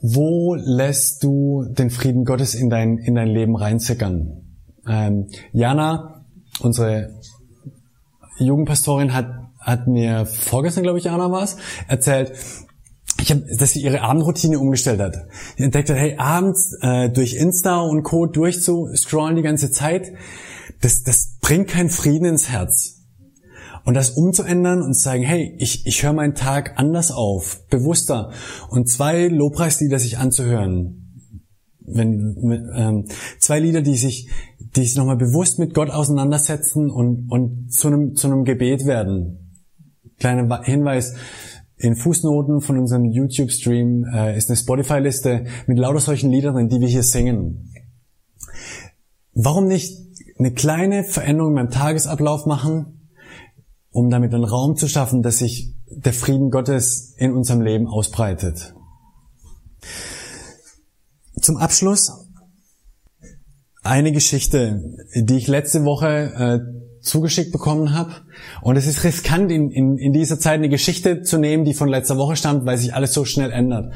Wo 0.00 0.54
lässt 0.54 1.22
du 1.22 1.66
den 1.68 1.90
Frieden 1.90 2.24
Gottes 2.24 2.54
in 2.54 2.70
dein, 2.70 2.96
in 2.98 3.14
dein 3.14 3.28
Leben 3.28 3.56
reinzickern? 3.56 4.56
Ähm, 4.88 5.28
Jana, 5.52 6.24
unsere 6.60 7.20
Jugendpastorin, 8.38 9.12
hat, 9.12 9.28
hat 9.58 9.86
mir 9.88 10.24
vorgestern, 10.24 10.84
glaube 10.84 10.98
ich, 10.98 11.04
Jana 11.04 11.30
war 11.30 11.42
es, 11.42 11.56
erzählt, 11.88 12.32
ich 13.20 13.32
hab, 13.32 13.38
dass 13.58 13.72
sie 13.72 13.82
ihre 13.82 14.02
Abendroutine 14.02 14.58
umgestellt 14.58 15.00
hat. 15.00 15.26
Sie 15.56 15.64
entdeckt 15.64 15.90
hat, 15.90 15.96
hey, 15.96 16.16
abends 16.16 16.76
äh, 16.80 17.10
durch 17.10 17.34
Insta 17.34 17.80
und 17.80 18.02
Co. 18.02 18.26
durchzuscrollen 18.26 19.36
die 19.36 19.42
ganze 19.42 19.70
Zeit, 19.70 20.12
das, 20.80 21.02
das 21.02 21.36
bringt 21.40 21.68
keinen 21.68 21.90
Frieden 21.90 22.26
ins 22.26 22.48
Herz. 22.48 22.98
Und 23.84 23.94
das 23.94 24.10
umzuändern 24.10 24.82
und 24.82 24.94
zu 24.94 25.02
sagen, 25.02 25.22
hey, 25.22 25.56
ich, 25.58 25.86
ich 25.86 26.02
höre 26.02 26.12
meinen 26.12 26.34
Tag 26.34 26.74
anders 26.76 27.10
auf, 27.10 27.66
bewusster. 27.68 28.32
Und 28.68 28.88
zwei 28.88 29.28
Lobpreislieder 29.28 29.98
sich 29.98 30.18
anzuhören. 30.18 31.24
Wenn, 31.80 32.70
ähm, 32.74 33.04
zwei 33.38 33.60
Lieder, 33.60 33.80
die 33.80 33.96
sich, 33.96 34.28
die 34.76 34.82
sich 34.82 34.96
nochmal 34.96 35.16
bewusst 35.16 35.58
mit 35.58 35.72
Gott 35.72 35.88
auseinandersetzen 35.88 36.90
und, 36.90 37.30
und 37.30 37.72
zu 37.72 37.88
einem, 37.88 38.14
zu 38.14 38.26
einem 38.26 38.44
Gebet 38.44 38.84
werden. 38.84 39.54
Kleiner 40.18 40.62
Hinweis, 40.64 41.14
in 41.78 41.94
Fußnoten 41.94 42.60
von 42.60 42.78
unserem 42.78 43.04
YouTube-Stream 43.04 44.04
äh, 44.12 44.36
ist 44.36 44.50
eine 44.50 44.56
Spotify-Liste 44.56 45.46
mit 45.66 45.78
lauter 45.78 46.00
solchen 46.00 46.30
Liedern 46.30 46.68
die 46.68 46.80
wir 46.80 46.88
hier 46.88 47.02
singen. 47.02 47.72
Warum 49.32 49.66
nicht 49.66 49.96
eine 50.38 50.52
kleine 50.52 51.04
Veränderung 51.04 51.54
beim 51.54 51.70
Tagesablauf 51.70 52.46
machen, 52.46 53.08
um 53.90 54.10
damit 54.10 54.34
einen 54.34 54.44
Raum 54.44 54.76
zu 54.76 54.88
schaffen, 54.88 55.22
dass 55.22 55.38
sich 55.38 55.74
der 55.90 56.12
Frieden 56.12 56.50
Gottes 56.50 57.14
in 57.16 57.32
unserem 57.32 57.60
Leben 57.60 57.86
ausbreitet? 57.86 58.74
Zum 61.40 61.56
Abschluss 61.56 62.12
eine 63.82 64.12
Geschichte, 64.12 64.82
die 65.14 65.36
ich 65.36 65.46
letzte 65.46 65.84
Woche 65.84 66.08
äh, 66.08 66.87
zugeschickt 67.08 67.52
bekommen 67.52 67.94
habe. 67.94 68.12
Und 68.62 68.76
es 68.76 68.86
ist 68.86 69.04
riskant, 69.04 69.50
in, 69.50 69.70
in, 69.70 69.98
in 69.98 70.12
dieser 70.12 70.38
Zeit 70.38 70.54
eine 70.54 70.68
Geschichte 70.68 71.22
zu 71.22 71.38
nehmen, 71.38 71.64
die 71.64 71.74
von 71.74 71.88
letzter 71.88 72.16
Woche 72.18 72.36
stammt, 72.36 72.66
weil 72.66 72.78
sich 72.78 72.94
alles 72.94 73.12
so 73.12 73.24
schnell 73.24 73.50
ändert. 73.50 73.92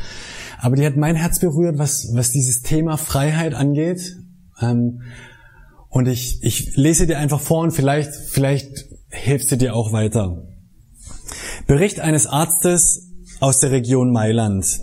Aber 0.59 0.77
die 0.77 0.87
hat 0.87 0.97
mein 0.97 1.17
Herz 1.17 1.41
berührt, 1.41 1.79
was, 1.79 2.09
was 2.15 2.31
dieses 2.31 2.63
Thema 2.63 2.97
Freiheit 2.97 3.55
angeht. 3.55 4.17
Ähm, 4.61 5.03
und 5.89 6.09
ich, 6.09 6.43
ich 6.43 6.77
lese 6.77 7.07
dir 7.07 7.19
einfach 7.19 7.41
vor 7.41 7.63
und 7.63 7.73
vielleicht, 7.73 8.15
vielleicht 8.15 8.87
hilft 9.11 9.49
sie 9.49 9.59
dir 9.59 9.75
auch 9.75 9.93
weiter. 9.93 10.49
Bericht 11.67 12.01
eines 12.01 12.27
Arztes 12.27 13.11
aus 13.41 13.61
der 13.61 13.73
Region 13.73 14.13
Mailand. 14.13 14.81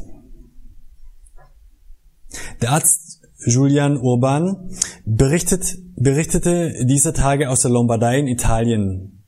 Der 2.62 2.72
Arzt 2.72 3.09
Julian 3.45 3.97
Urban 3.97 4.69
berichtet 5.06 5.78
berichtete 5.95 6.86
dieser 6.86 7.13
Tage 7.13 7.49
aus 7.49 7.62
der 7.62 7.71
Lombardei 7.71 8.19
in 8.19 8.28
Italien. 8.28 9.25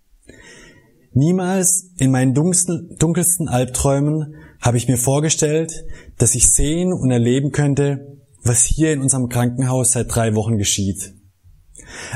Niemals 1.13 1.91
in 1.97 2.11
meinen 2.11 2.33
dunkelsten 2.33 3.49
Albträumen 3.49 4.35
habe 4.61 4.77
ich 4.77 4.87
mir 4.87 4.97
vorgestellt, 4.97 5.85
dass 6.17 6.35
ich 6.35 6.51
sehen 6.53 6.93
und 6.93 7.11
erleben 7.11 7.51
könnte, 7.51 8.17
was 8.43 8.63
hier 8.63 8.93
in 8.93 9.01
unserem 9.01 9.27
Krankenhaus 9.27 9.91
seit 9.91 10.13
drei 10.13 10.35
Wochen 10.35 10.57
geschieht. 10.57 11.13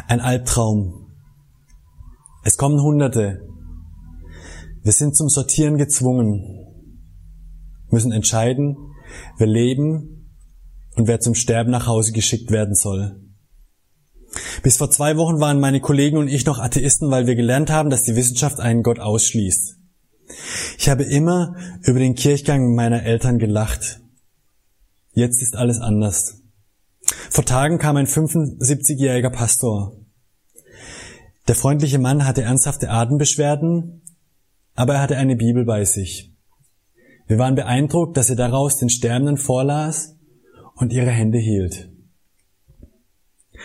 Ein 0.07 0.21
Albtraum. 0.21 1.11
Es 2.43 2.57
kommen 2.57 2.81
Hunderte. 2.81 3.41
Wir 4.83 4.93
sind 4.93 5.15
zum 5.15 5.27
Sortieren 5.29 5.77
gezwungen, 5.77 6.67
müssen 7.89 8.11
entscheiden, 8.11 8.77
wer 9.37 9.47
leben 9.47 10.14
und 10.95 11.07
wer 11.07 11.19
zum 11.19 11.35
Sterben 11.35 11.71
nach 11.71 11.87
Hause 11.87 12.11
geschickt 12.11 12.51
werden 12.51 12.75
soll. 12.75 13.19
Bis 14.63 14.77
vor 14.77 14.89
zwei 14.89 15.17
Wochen 15.17 15.39
waren 15.39 15.59
meine 15.59 15.79
Kollegen 15.79 16.17
und 16.17 16.27
ich 16.27 16.45
noch 16.45 16.59
Atheisten, 16.59 17.11
weil 17.11 17.27
wir 17.27 17.35
gelernt 17.35 17.69
haben, 17.69 17.89
dass 17.89 18.03
die 18.03 18.15
Wissenschaft 18.15 18.59
einen 18.59 18.83
Gott 18.83 18.99
ausschließt. 18.99 19.77
Ich 20.77 20.89
habe 20.89 21.03
immer 21.03 21.55
über 21.83 21.99
den 21.99 22.15
Kirchgang 22.15 22.75
meiner 22.75 23.03
Eltern 23.03 23.37
gelacht. 23.37 24.01
Jetzt 25.13 25.41
ist 25.41 25.55
alles 25.55 25.79
anders. 25.79 26.41
Vor 27.29 27.45
Tagen 27.45 27.77
kam 27.77 27.95
ein 27.97 28.07
75-jähriger 28.07 29.29
Pastor. 29.29 29.95
Der 31.47 31.55
freundliche 31.55 31.99
Mann 31.99 32.25
hatte 32.25 32.41
ernsthafte 32.41 32.89
Atembeschwerden, 32.89 34.01
aber 34.73 34.95
er 34.95 35.01
hatte 35.01 35.17
eine 35.17 35.35
Bibel 35.35 35.63
bei 35.63 35.85
sich. 35.85 36.33
Wir 37.27 37.37
waren 37.37 37.55
beeindruckt, 37.55 38.17
dass 38.17 38.29
er 38.29 38.35
daraus 38.35 38.77
den 38.77 38.89
Sterbenden 38.89 39.37
vorlas 39.37 40.14
und 40.75 40.93
ihre 40.93 41.09
Hände 41.09 41.37
hielt. 41.37 41.89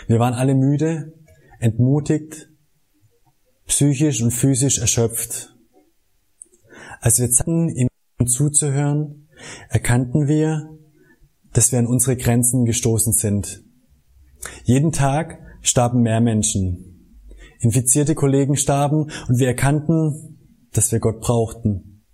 Wir 0.06 0.18
waren 0.18 0.34
alle 0.34 0.54
müde, 0.54 1.12
entmutigt, 1.58 2.48
psychisch 3.66 4.22
und 4.22 4.30
physisch 4.30 4.78
erschöpft. 4.78 5.54
Als 7.00 7.18
wir 7.18 7.30
zaten, 7.30 7.68
ihm 7.68 7.88
zuzuhören, 8.26 9.28
erkannten 9.68 10.28
wir, 10.28 10.68
dass 11.52 11.72
wir 11.72 11.78
an 11.78 11.86
unsere 11.86 12.16
Grenzen 12.16 12.64
gestoßen 12.64 13.12
sind. 13.12 13.64
Jeden 14.64 14.92
Tag 14.92 15.38
starben 15.62 16.02
mehr 16.02 16.20
Menschen. 16.20 17.18
Infizierte 17.60 18.14
Kollegen 18.14 18.56
starben 18.56 19.10
und 19.28 19.38
wir 19.38 19.48
erkannten, 19.48 20.38
dass 20.72 20.92
wir 20.92 21.00
Gott 21.00 21.20
brauchten. 21.20 22.04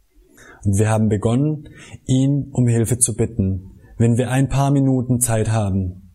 Und 0.64 0.78
wir 0.78 0.88
haben 0.88 1.08
begonnen, 1.08 1.68
ihn 2.06 2.48
um 2.52 2.66
Hilfe 2.66 2.98
zu 2.98 3.14
bitten, 3.14 3.75
wenn 3.96 4.16
wir 4.16 4.30
ein 4.30 4.48
paar 4.48 4.70
Minuten 4.70 5.20
Zeit 5.20 5.50
haben. 5.50 6.12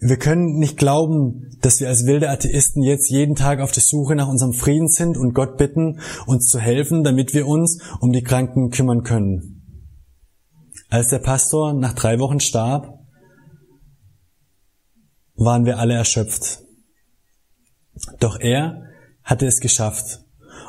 Wir 0.00 0.16
können 0.16 0.58
nicht 0.58 0.76
glauben, 0.76 1.50
dass 1.60 1.80
wir 1.80 1.88
als 1.88 2.06
wilde 2.06 2.30
Atheisten 2.30 2.82
jetzt 2.82 3.10
jeden 3.10 3.34
Tag 3.34 3.60
auf 3.60 3.72
der 3.72 3.82
Suche 3.82 4.14
nach 4.14 4.28
unserem 4.28 4.52
Frieden 4.52 4.88
sind 4.88 5.16
und 5.16 5.34
Gott 5.34 5.56
bitten, 5.56 6.00
uns 6.26 6.48
zu 6.48 6.60
helfen, 6.60 7.02
damit 7.02 7.34
wir 7.34 7.48
uns 7.48 7.82
um 8.00 8.12
die 8.12 8.22
Kranken 8.22 8.70
kümmern 8.70 9.02
können. 9.02 9.82
Als 10.88 11.08
der 11.08 11.18
Pastor 11.18 11.72
nach 11.72 11.94
drei 11.94 12.20
Wochen 12.20 12.38
starb, 12.38 12.98
waren 15.34 15.64
wir 15.64 15.78
alle 15.78 15.94
erschöpft. 15.94 16.60
Doch 18.20 18.38
er 18.38 18.84
hatte 19.22 19.46
es 19.46 19.60
geschafft, 19.60 20.20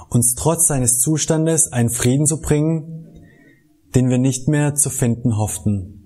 uns 0.09 0.33
trotz 0.33 0.67
seines 0.67 0.99
Zustandes 0.99 1.71
einen 1.71 1.89
Frieden 1.89 2.25
zu 2.25 2.41
bringen, 2.41 2.99
den 3.95 4.09
wir 4.09 4.17
nicht 4.17 4.47
mehr 4.47 4.73
zu 4.73 4.89
finden 4.89 5.37
hofften. 5.37 5.98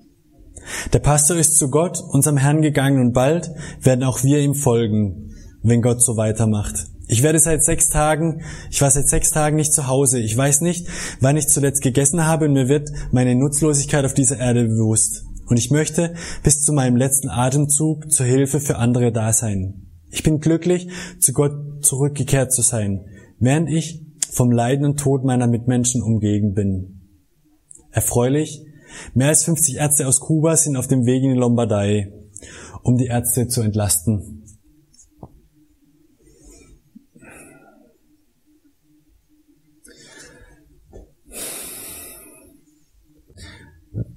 Der 0.93 0.99
Pastor 0.99 1.37
ist 1.37 1.57
zu 1.57 1.69
Gott, 1.69 1.99
unserem 2.01 2.37
Herrn 2.37 2.61
gegangen 2.61 2.99
und 2.99 3.13
bald 3.13 3.51
werden 3.81 4.03
auch 4.03 4.23
wir 4.23 4.39
ihm 4.39 4.55
folgen, 4.55 5.35
wenn 5.61 5.81
Gott 5.81 6.01
so 6.01 6.17
weitermacht. 6.17 6.87
Ich 7.07 7.21
werde 7.21 7.39
seit 7.39 7.63
sechs 7.63 7.89
Tagen, 7.89 8.41
ich 8.71 8.81
war 8.81 8.89
seit 8.89 9.07
sechs 9.07 9.31
Tagen 9.31 9.57
nicht 9.57 9.73
zu 9.73 9.87
Hause. 9.87 10.19
Ich 10.19 10.35
weiß 10.35 10.61
nicht, 10.61 10.87
wann 11.19 11.37
ich 11.37 11.47
zuletzt 11.47 11.81
gegessen 11.81 12.25
habe 12.25 12.45
und 12.45 12.53
mir 12.53 12.69
wird 12.69 12.89
meine 13.11 13.35
Nutzlosigkeit 13.35 14.05
auf 14.05 14.13
dieser 14.13 14.39
Erde 14.39 14.65
bewusst. 14.65 15.25
Und 15.47 15.57
ich 15.57 15.69
möchte 15.69 16.13
bis 16.43 16.61
zu 16.61 16.71
meinem 16.71 16.95
letzten 16.95 17.29
Atemzug 17.29 18.11
zur 18.11 18.25
Hilfe 18.25 18.59
für 18.59 18.77
andere 18.77 19.11
da 19.11 19.33
sein. 19.33 19.87
Ich 20.09 20.23
bin 20.23 20.39
glücklich, 20.39 20.87
zu 21.19 21.33
Gott 21.33 21.83
zurückgekehrt 21.83 22.53
zu 22.53 22.61
sein, 22.61 23.05
während 23.39 23.69
ich 23.69 24.05
vom 24.31 24.51
Leiden 24.51 24.85
und 24.85 24.99
Tod 24.99 25.25
meiner 25.25 25.47
Mitmenschen 25.47 26.01
umgeben 26.01 26.53
bin. 26.53 27.01
Erfreulich 27.91 28.65
Mehr 29.13 29.29
als 29.29 29.43
50 29.43 29.77
Ärzte 29.77 30.08
aus 30.08 30.19
Kuba 30.19 30.56
sind 30.56 30.75
auf 30.75 30.88
dem 30.88 31.06
Weg 31.06 31.23
in 31.23 31.34
die 31.34 31.39
Lombardei, 31.39 32.12
um 32.84 32.97
die 32.97 33.08
Ärzte 33.08 33.47
zu 33.47 33.62
entlasten. 33.62 34.43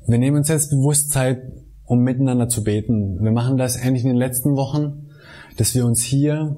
Wir 0.08 0.18
nehmen 0.18 0.36
uns 0.36 0.48
jetzt 0.48 0.70
bewusst 0.70 1.10
Zeit, 1.10 1.42
um 1.84 2.00
miteinander 2.02 2.48
zu 2.48 2.62
beten. 2.62 3.18
Wir 3.20 3.32
machen 3.32 3.56
das 3.56 3.76
ähnlich 3.76 4.04
in 4.04 4.10
den 4.10 4.16
letzten 4.16 4.54
Wochen, 4.56 5.08
dass 5.56 5.74
wir 5.74 5.84
uns 5.84 6.02
hier 6.02 6.56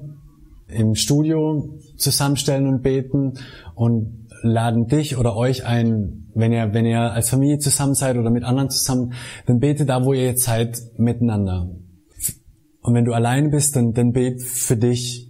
im 0.67 0.93
Studio 0.93 1.79
zusammenstellen 1.97 2.67
und 2.67 2.83
beten 2.83 3.33
und 3.73 4.28
laden 4.41 4.87
dich 4.87 5.17
oder 5.17 5.35
euch 5.35 5.65
ein, 5.65 6.29
wenn 6.33 6.51
ihr, 6.51 6.73
wenn 6.73 6.85
ihr 6.85 6.99
als 6.99 7.29
Familie 7.29 7.59
zusammen 7.59 7.93
seid 7.93 8.17
oder 8.17 8.29
mit 8.29 8.43
anderen 8.43 8.69
zusammen, 8.69 9.13
dann 9.45 9.59
bete 9.59 9.85
da, 9.85 10.05
wo 10.05 10.13
ihr 10.13 10.25
jetzt 10.25 10.43
seid, 10.43 10.79
miteinander. 10.97 11.69
Und 12.81 12.93
wenn 12.93 13.05
du 13.05 13.13
allein 13.13 13.49
bist, 13.49 13.75
dann, 13.75 13.93
dann 13.93 14.11
bet 14.11 14.41
für 14.41 14.77
dich. 14.77 15.29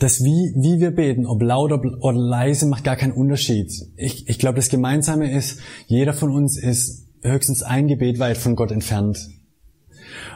Das 0.00 0.22
wie, 0.22 0.52
wie 0.54 0.80
wir 0.80 0.90
beten, 0.90 1.26
ob 1.26 1.40
laut 1.40 1.72
oder 1.72 2.18
leise, 2.18 2.66
macht 2.66 2.84
gar 2.84 2.96
keinen 2.96 3.12
Unterschied. 3.12 3.72
Ich, 3.96 4.28
ich 4.28 4.38
glaube, 4.38 4.56
das 4.56 4.68
Gemeinsame 4.68 5.32
ist, 5.32 5.60
jeder 5.86 6.12
von 6.12 6.30
uns 6.30 6.58
ist 6.62 7.06
höchstens 7.22 7.62
ein 7.62 7.86
Gebet 7.86 8.18
weit 8.18 8.36
von 8.36 8.54
Gott 8.54 8.70
entfernt. 8.70 9.18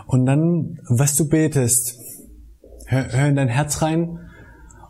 Und 0.07 0.25
dann, 0.25 0.79
was 0.89 1.17
du 1.17 1.29
betest, 1.29 1.99
hör, 2.87 3.13
hör 3.13 3.29
in 3.29 3.37
dein 3.37 3.49
Herz 3.49 3.83
rein, 3.83 4.19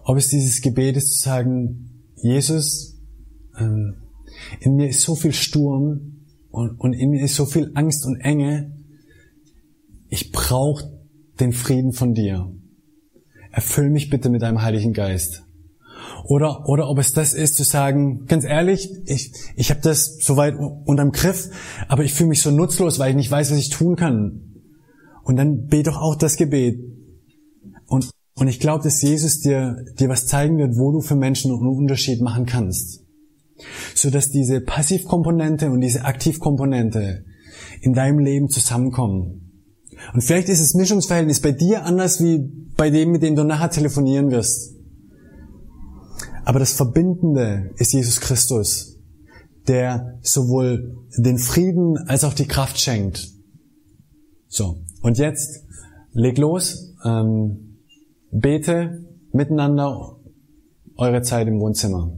ob 0.04 0.16
es 0.16 0.28
dieses 0.28 0.60
Gebet 0.62 0.96
ist, 0.96 1.12
zu 1.12 1.28
sagen, 1.28 1.91
Jesus, 2.22 3.00
ähm, 3.58 3.96
in 4.60 4.76
mir 4.76 4.88
ist 4.88 5.02
so 5.02 5.14
viel 5.14 5.32
Sturm 5.32 6.24
und, 6.50 6.80
und 6.80 6.92
in 6.92 7.10
mir 7.10 7.24
ist 7.24 7.34
so 7.34 7.46
viel 7.46 7.72
Angst 7.74 8.06
und 8.06 8.20
Enge. 8.20 8.72
Ich 10.08 10.30
brauche 10.30 10.84
den 11.40 11.52
Frieden 11.52 11.92
von 11.92 12.14
dir. 12.14 12.52
Erfüll 13.50 13.90
mich 13.90 14.08
bitte 14.08 14.30
mit 14.30 14.42
deinem 14.42 14.62
Heiligen 14.62 14.92
Geist. 14.92 15.44
Oder, 16.24 16.68
oder 16.68 16.88
ob 16.88 16.98
es 16.98 17.12
das 17.12 17.34
ist, 17.34 17.56
zu 17.56 17.64
sagen, 17.64 18.26
ganz 18.26 18.44
ehrlich, 18.44 18.88
ich, 19.06 19.32
ich 19.56 19.70
habe 19.70 19.80
das 19.80 20.18
soweit 20.18 20.54
unterm 20.84 21.10
Griff, 21.10 21.50
aber 21.88 22.04
ich 22.04 22.14
fühle 22.14 22.30
mich 22.30 22.42
so 22.42 22.50
nutzlos, 22.50 22.98
weil 22.98 23.10
ich 23.10 23.16
nicht 23.16 23.30
weiß, 23.30 23.50
was 23.50 23.58
ich 23.58 23.70
tun 23.70 23.96
kann. 23.96 24.62
Und 25.24 25.36
dann 25.36 25.66
bete 25.66 25.90
doch 25.90 26.00
auch 26.00 26.14
das 26.14 26.36
Gebet. 26.36 26.78
Und, 28.34 28.48
ich 28.48 28.60
glaube, 28.60 28.82
dass 28.84 29.02
Jesus 29.02 29.40
dir, 29.40 29.84
dir 29.98 30.08
was 30.08 30.26
zeigen 30.26 30.58
wird, 30.58 30.76
wo 30.76 30.92
du 30.92 31.00
für 31.00 31.16
Menschen 31.16 31.52
einen 31.52 31.66
Unterschied 31.66 32.20
machen 32.20 32.46
kannst. 32.46 33.04
So 33.94 34.10
dass 34.10 34.30
diese 34.30 34.60
Passivkomponente 34.60 35.70
und 35.70 35.80
diese 35.80 36.04
Aktivkomponente 36.04 37.24
in 37.80 37.92
deinem 37.92 38.18
Leben 38.18 38.48
zusammenkommen. 38.48 39.42
Und 40.14 40.22
vielleicht 40.22 40.48
ist 40.48 40.60
das 40.60 40.74
Mischungsverhältnis 40.74 41.40
bei 41.40 41.52
dir 41.52 41.84
anders 41.84 42.22
wie 42.22 42.40
bei 42.76 42.90
dem, 42.90 43.12
mit 43.12 43.22
dem 43.22 43.36
du 43.36 43.44
nachher 43.44 43.70
telefonieren 43.70 44.30
wirst. 44.30 44.74
Aber 46.44 46.58
das 46.58 46.72
Verbindende 46.72 47.70
ist 47.76 47.92
Jesus 47.92 48.20
Christus, 48.20 48.98
der 49.68 50.18
sowohl 50.22 50.96
den 51.16 51.38
Frieden 51.38 51.96
als 52.08 52.24
auch 52.24 52.34
die 52.34 52.48
Kraft 52.48 52.78
schenkt. 52.80 53.28
So, 54.48 54.78
und 55.02 55.18
jetzt 55.18 55.64
leg 56.12 56.36
los, 56.38 56.94
ähm, 57.04 57.71
bete 58.32 59.04
miteinander 59.32 60.16
eure 60.96 61.22
Zeit 61.22 61.46
im 61.46 61.60
Wohnzimmer. 61.60 62.10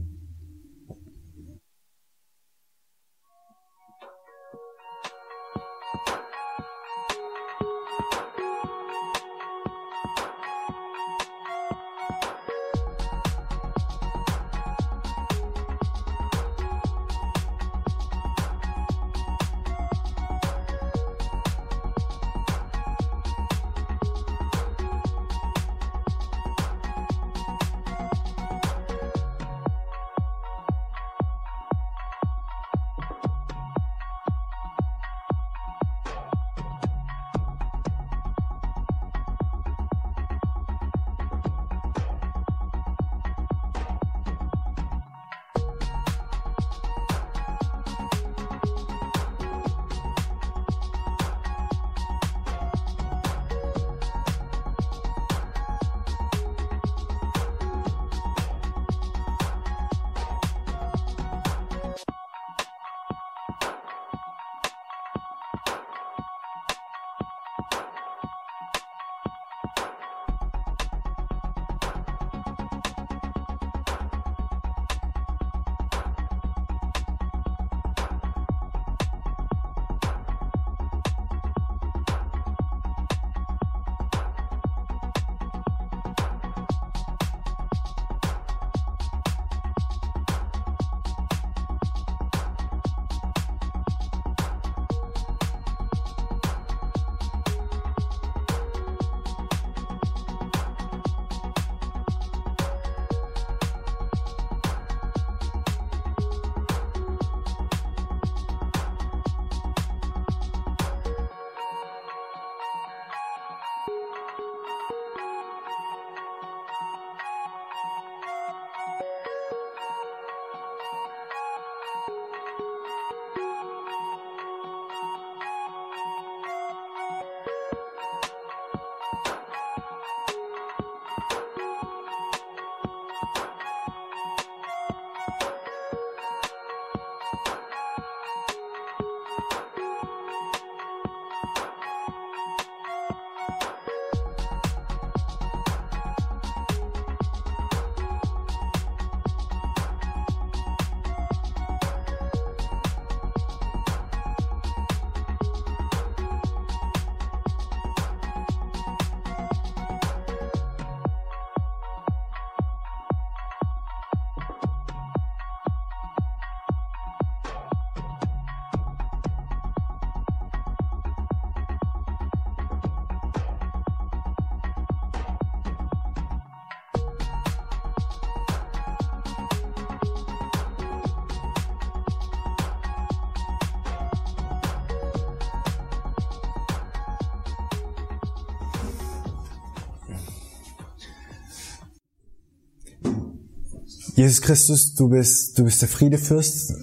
Jesus 194.25 194.41
Christus, 194.41 194.95
du 194.95 195.07
bist, 195.07 195.59
du 195.59 195.65
bist 195.65 195.83
der 195.83 195.87
Friedefürst. 195.87 196.73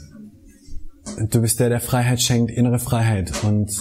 Du 1.29 1.41
bist 1.41 1.59
der, 1.59 1.71
der 1.71 1.81
Freiheit 1.81 2.23
schenkt, 2.23 2.53
innere 2.53 2.79
Freiheit. 2.79 3.33
Und 3.43 3.77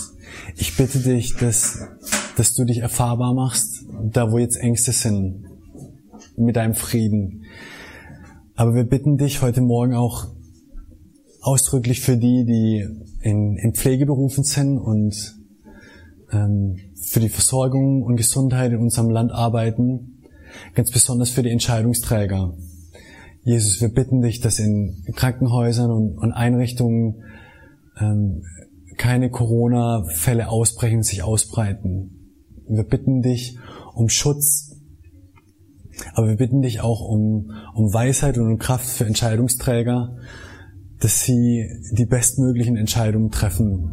ich 0.55 0.75
bitte 0.77 0.97
dich, 0.97 1.35
dass, 1.35 1.87
dass 2.35 2.55
du 2.55 2.65
dich 2.65 2.79
erfahrbar 2.79 3.35
machst, 3.35 3.85
da 4.01 4.31
wo 4.31 4.39
jetzt 4.39 4.57
Ängste 4.57 4.93
sind, 4.93 5.45
mit 6.37 6.55
deinem 6.55 6.73
Frieden. 6.73 7.43
Aber 8.55 8.73
wir 8.73 8.83
bitten 8.83 9.17
dich 9.17 9.43
heute 9.43 9.61
Morgen 9.61 9.93
auch 9.93 10.25
ausdrücklich 11.41 12.01
für 12.01 12.17
die, 12.17 12.43
die 12.45 12.87
in, 13.21 13.57
in 13.57 13.75
Pflege 13.75 14.07
berufen 14.07 14.43
sind 14.43 14.79
und 14.79 15.35
ähm, 16.31 16.79
für 16.95 17.19
die 17.19 17.29
Versorgung 17.29 18.01
und 18.01 18.15
Gesundheit 18.15 18.71
in 18.71 18.79
unserem 18.79 19.11
Land 19.11 19.31
arbeiten, 19.31 20.23
ganz 20.73 20.89
besonders 20.89 21.29
für 21.29 21.43
die 21.43 21.51
Entscheidungsträger. 21.51 22.55
Jesus, 23.43 23.81
wir 23.81 23.89
bitten 23.89 24.21
dich, 24.21 24.39
dass 24.39 24.59
in 24.59 25.03
Krankenhäusern 25.15 25.89
und, 25.89 26.17
und 26.17 26.31
Einrichtungen 26.31 27.23
ähm, 27.99 28.43
keine 28.97 29.31
Corona-Fälle 29.31 30.47
ausbrechen, 30.47 31.01
sich 31.01 31.23
ausbreiten. 31.23 32.35
Wir 32.67 32.83
bitten 32.83 33.21
dich 33.21 33.57
um 33.95 34.09
Schutz, 34.09 34.75
aber 36.13 36.29
wir 36.29 36.35
bitten 36.35 36.61
dich 36.61 36.81
auch 36.81 37.01
um, 37.01 37.51
um 37.73 37.91
Weisheit 37.91 38.37
und 38.37 38.47
um 38.47 38.57
Kraft 38.59 38.85
für 38.85 39.05
Entscheidungsträger, 39.05 40.17
dass 40.99 41.23
sie 41.23 41.67
die 41.93 42.05
bestmöglichen 42.05 42.77
Entscheidungen 42.77 43.31
treffen. 43.31 43.89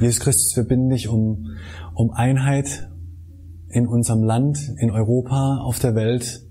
Jesus 0.00 0.18
Christus, 0.18 0.56
wir 0.56 0.64
bitten 0.64 0.88
dich 0.88 1.06
um, 1.06 1.56
um 1.94 2.10
Einheit 2.10 2.90
in 3.68 3.86
unserem 3.86 4.24
Land, 4.24 4.58
in 4.78 4.90
Europa, 4.90 5.58
auf 5.58 5.78
der 5.78 5.94
Welt, 5.94 6.45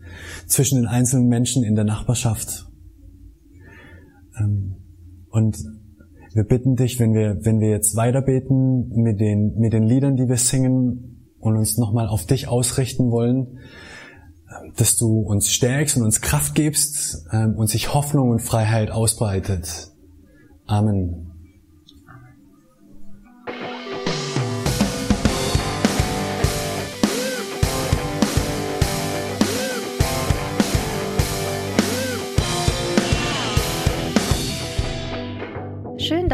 zwischen 0.47 0.77
den 0.77 0.87
einzelnen 0.87 1.27
Menschen 1.27 1.63
in 1.63 1.75
der 1.75 1.85
Nachbarschaft. 1.85 2.67
Ähm, 4.39 4.75
und 5.29 5.57
wir 6.33 6.43
bitten 6.43 6.75
dich, 6.75 6.99
wenn 6.99 7.13
wir, 7.13 7.37
wenn 7.45 7.59
wir 7.59 7.69
jetzt 7.69 7.95
weiterbeten 7.95 8.89
mit 8.89 9.19
den, 9.19 9.57
mit 9.57 9.73
den 9.73 9.83
Liedern, 9.83 10.15
die 10.15 10.27
wir 10.27 10.37
singen 10.37 11.31
und 11.39 11.57
uns 11.57 11.77
nochmal 11.77 12.07
auf 12.07 12.25
dich 12.25 12.47
ausrichten 12.47 13.11
wollen, 13.11 13.59
dass 14.77 14.97
du 14.97 15.19
uns 15.19 15.51
stärkst 15.51 15.97
und 15.97 16.03
uns 16.03 16.21
Kraft 16.21 16.55
gibst 16.55 17.25
ähm, 17.31 17.55
und 17.55 17.67
sich 17.67 17.93
Hoffnung 17.93 18.29
und 18.29 18.39
Freiheit 18.39 18.91
ausbreitet. 18.91 19.91
Amen. 20.65 21.24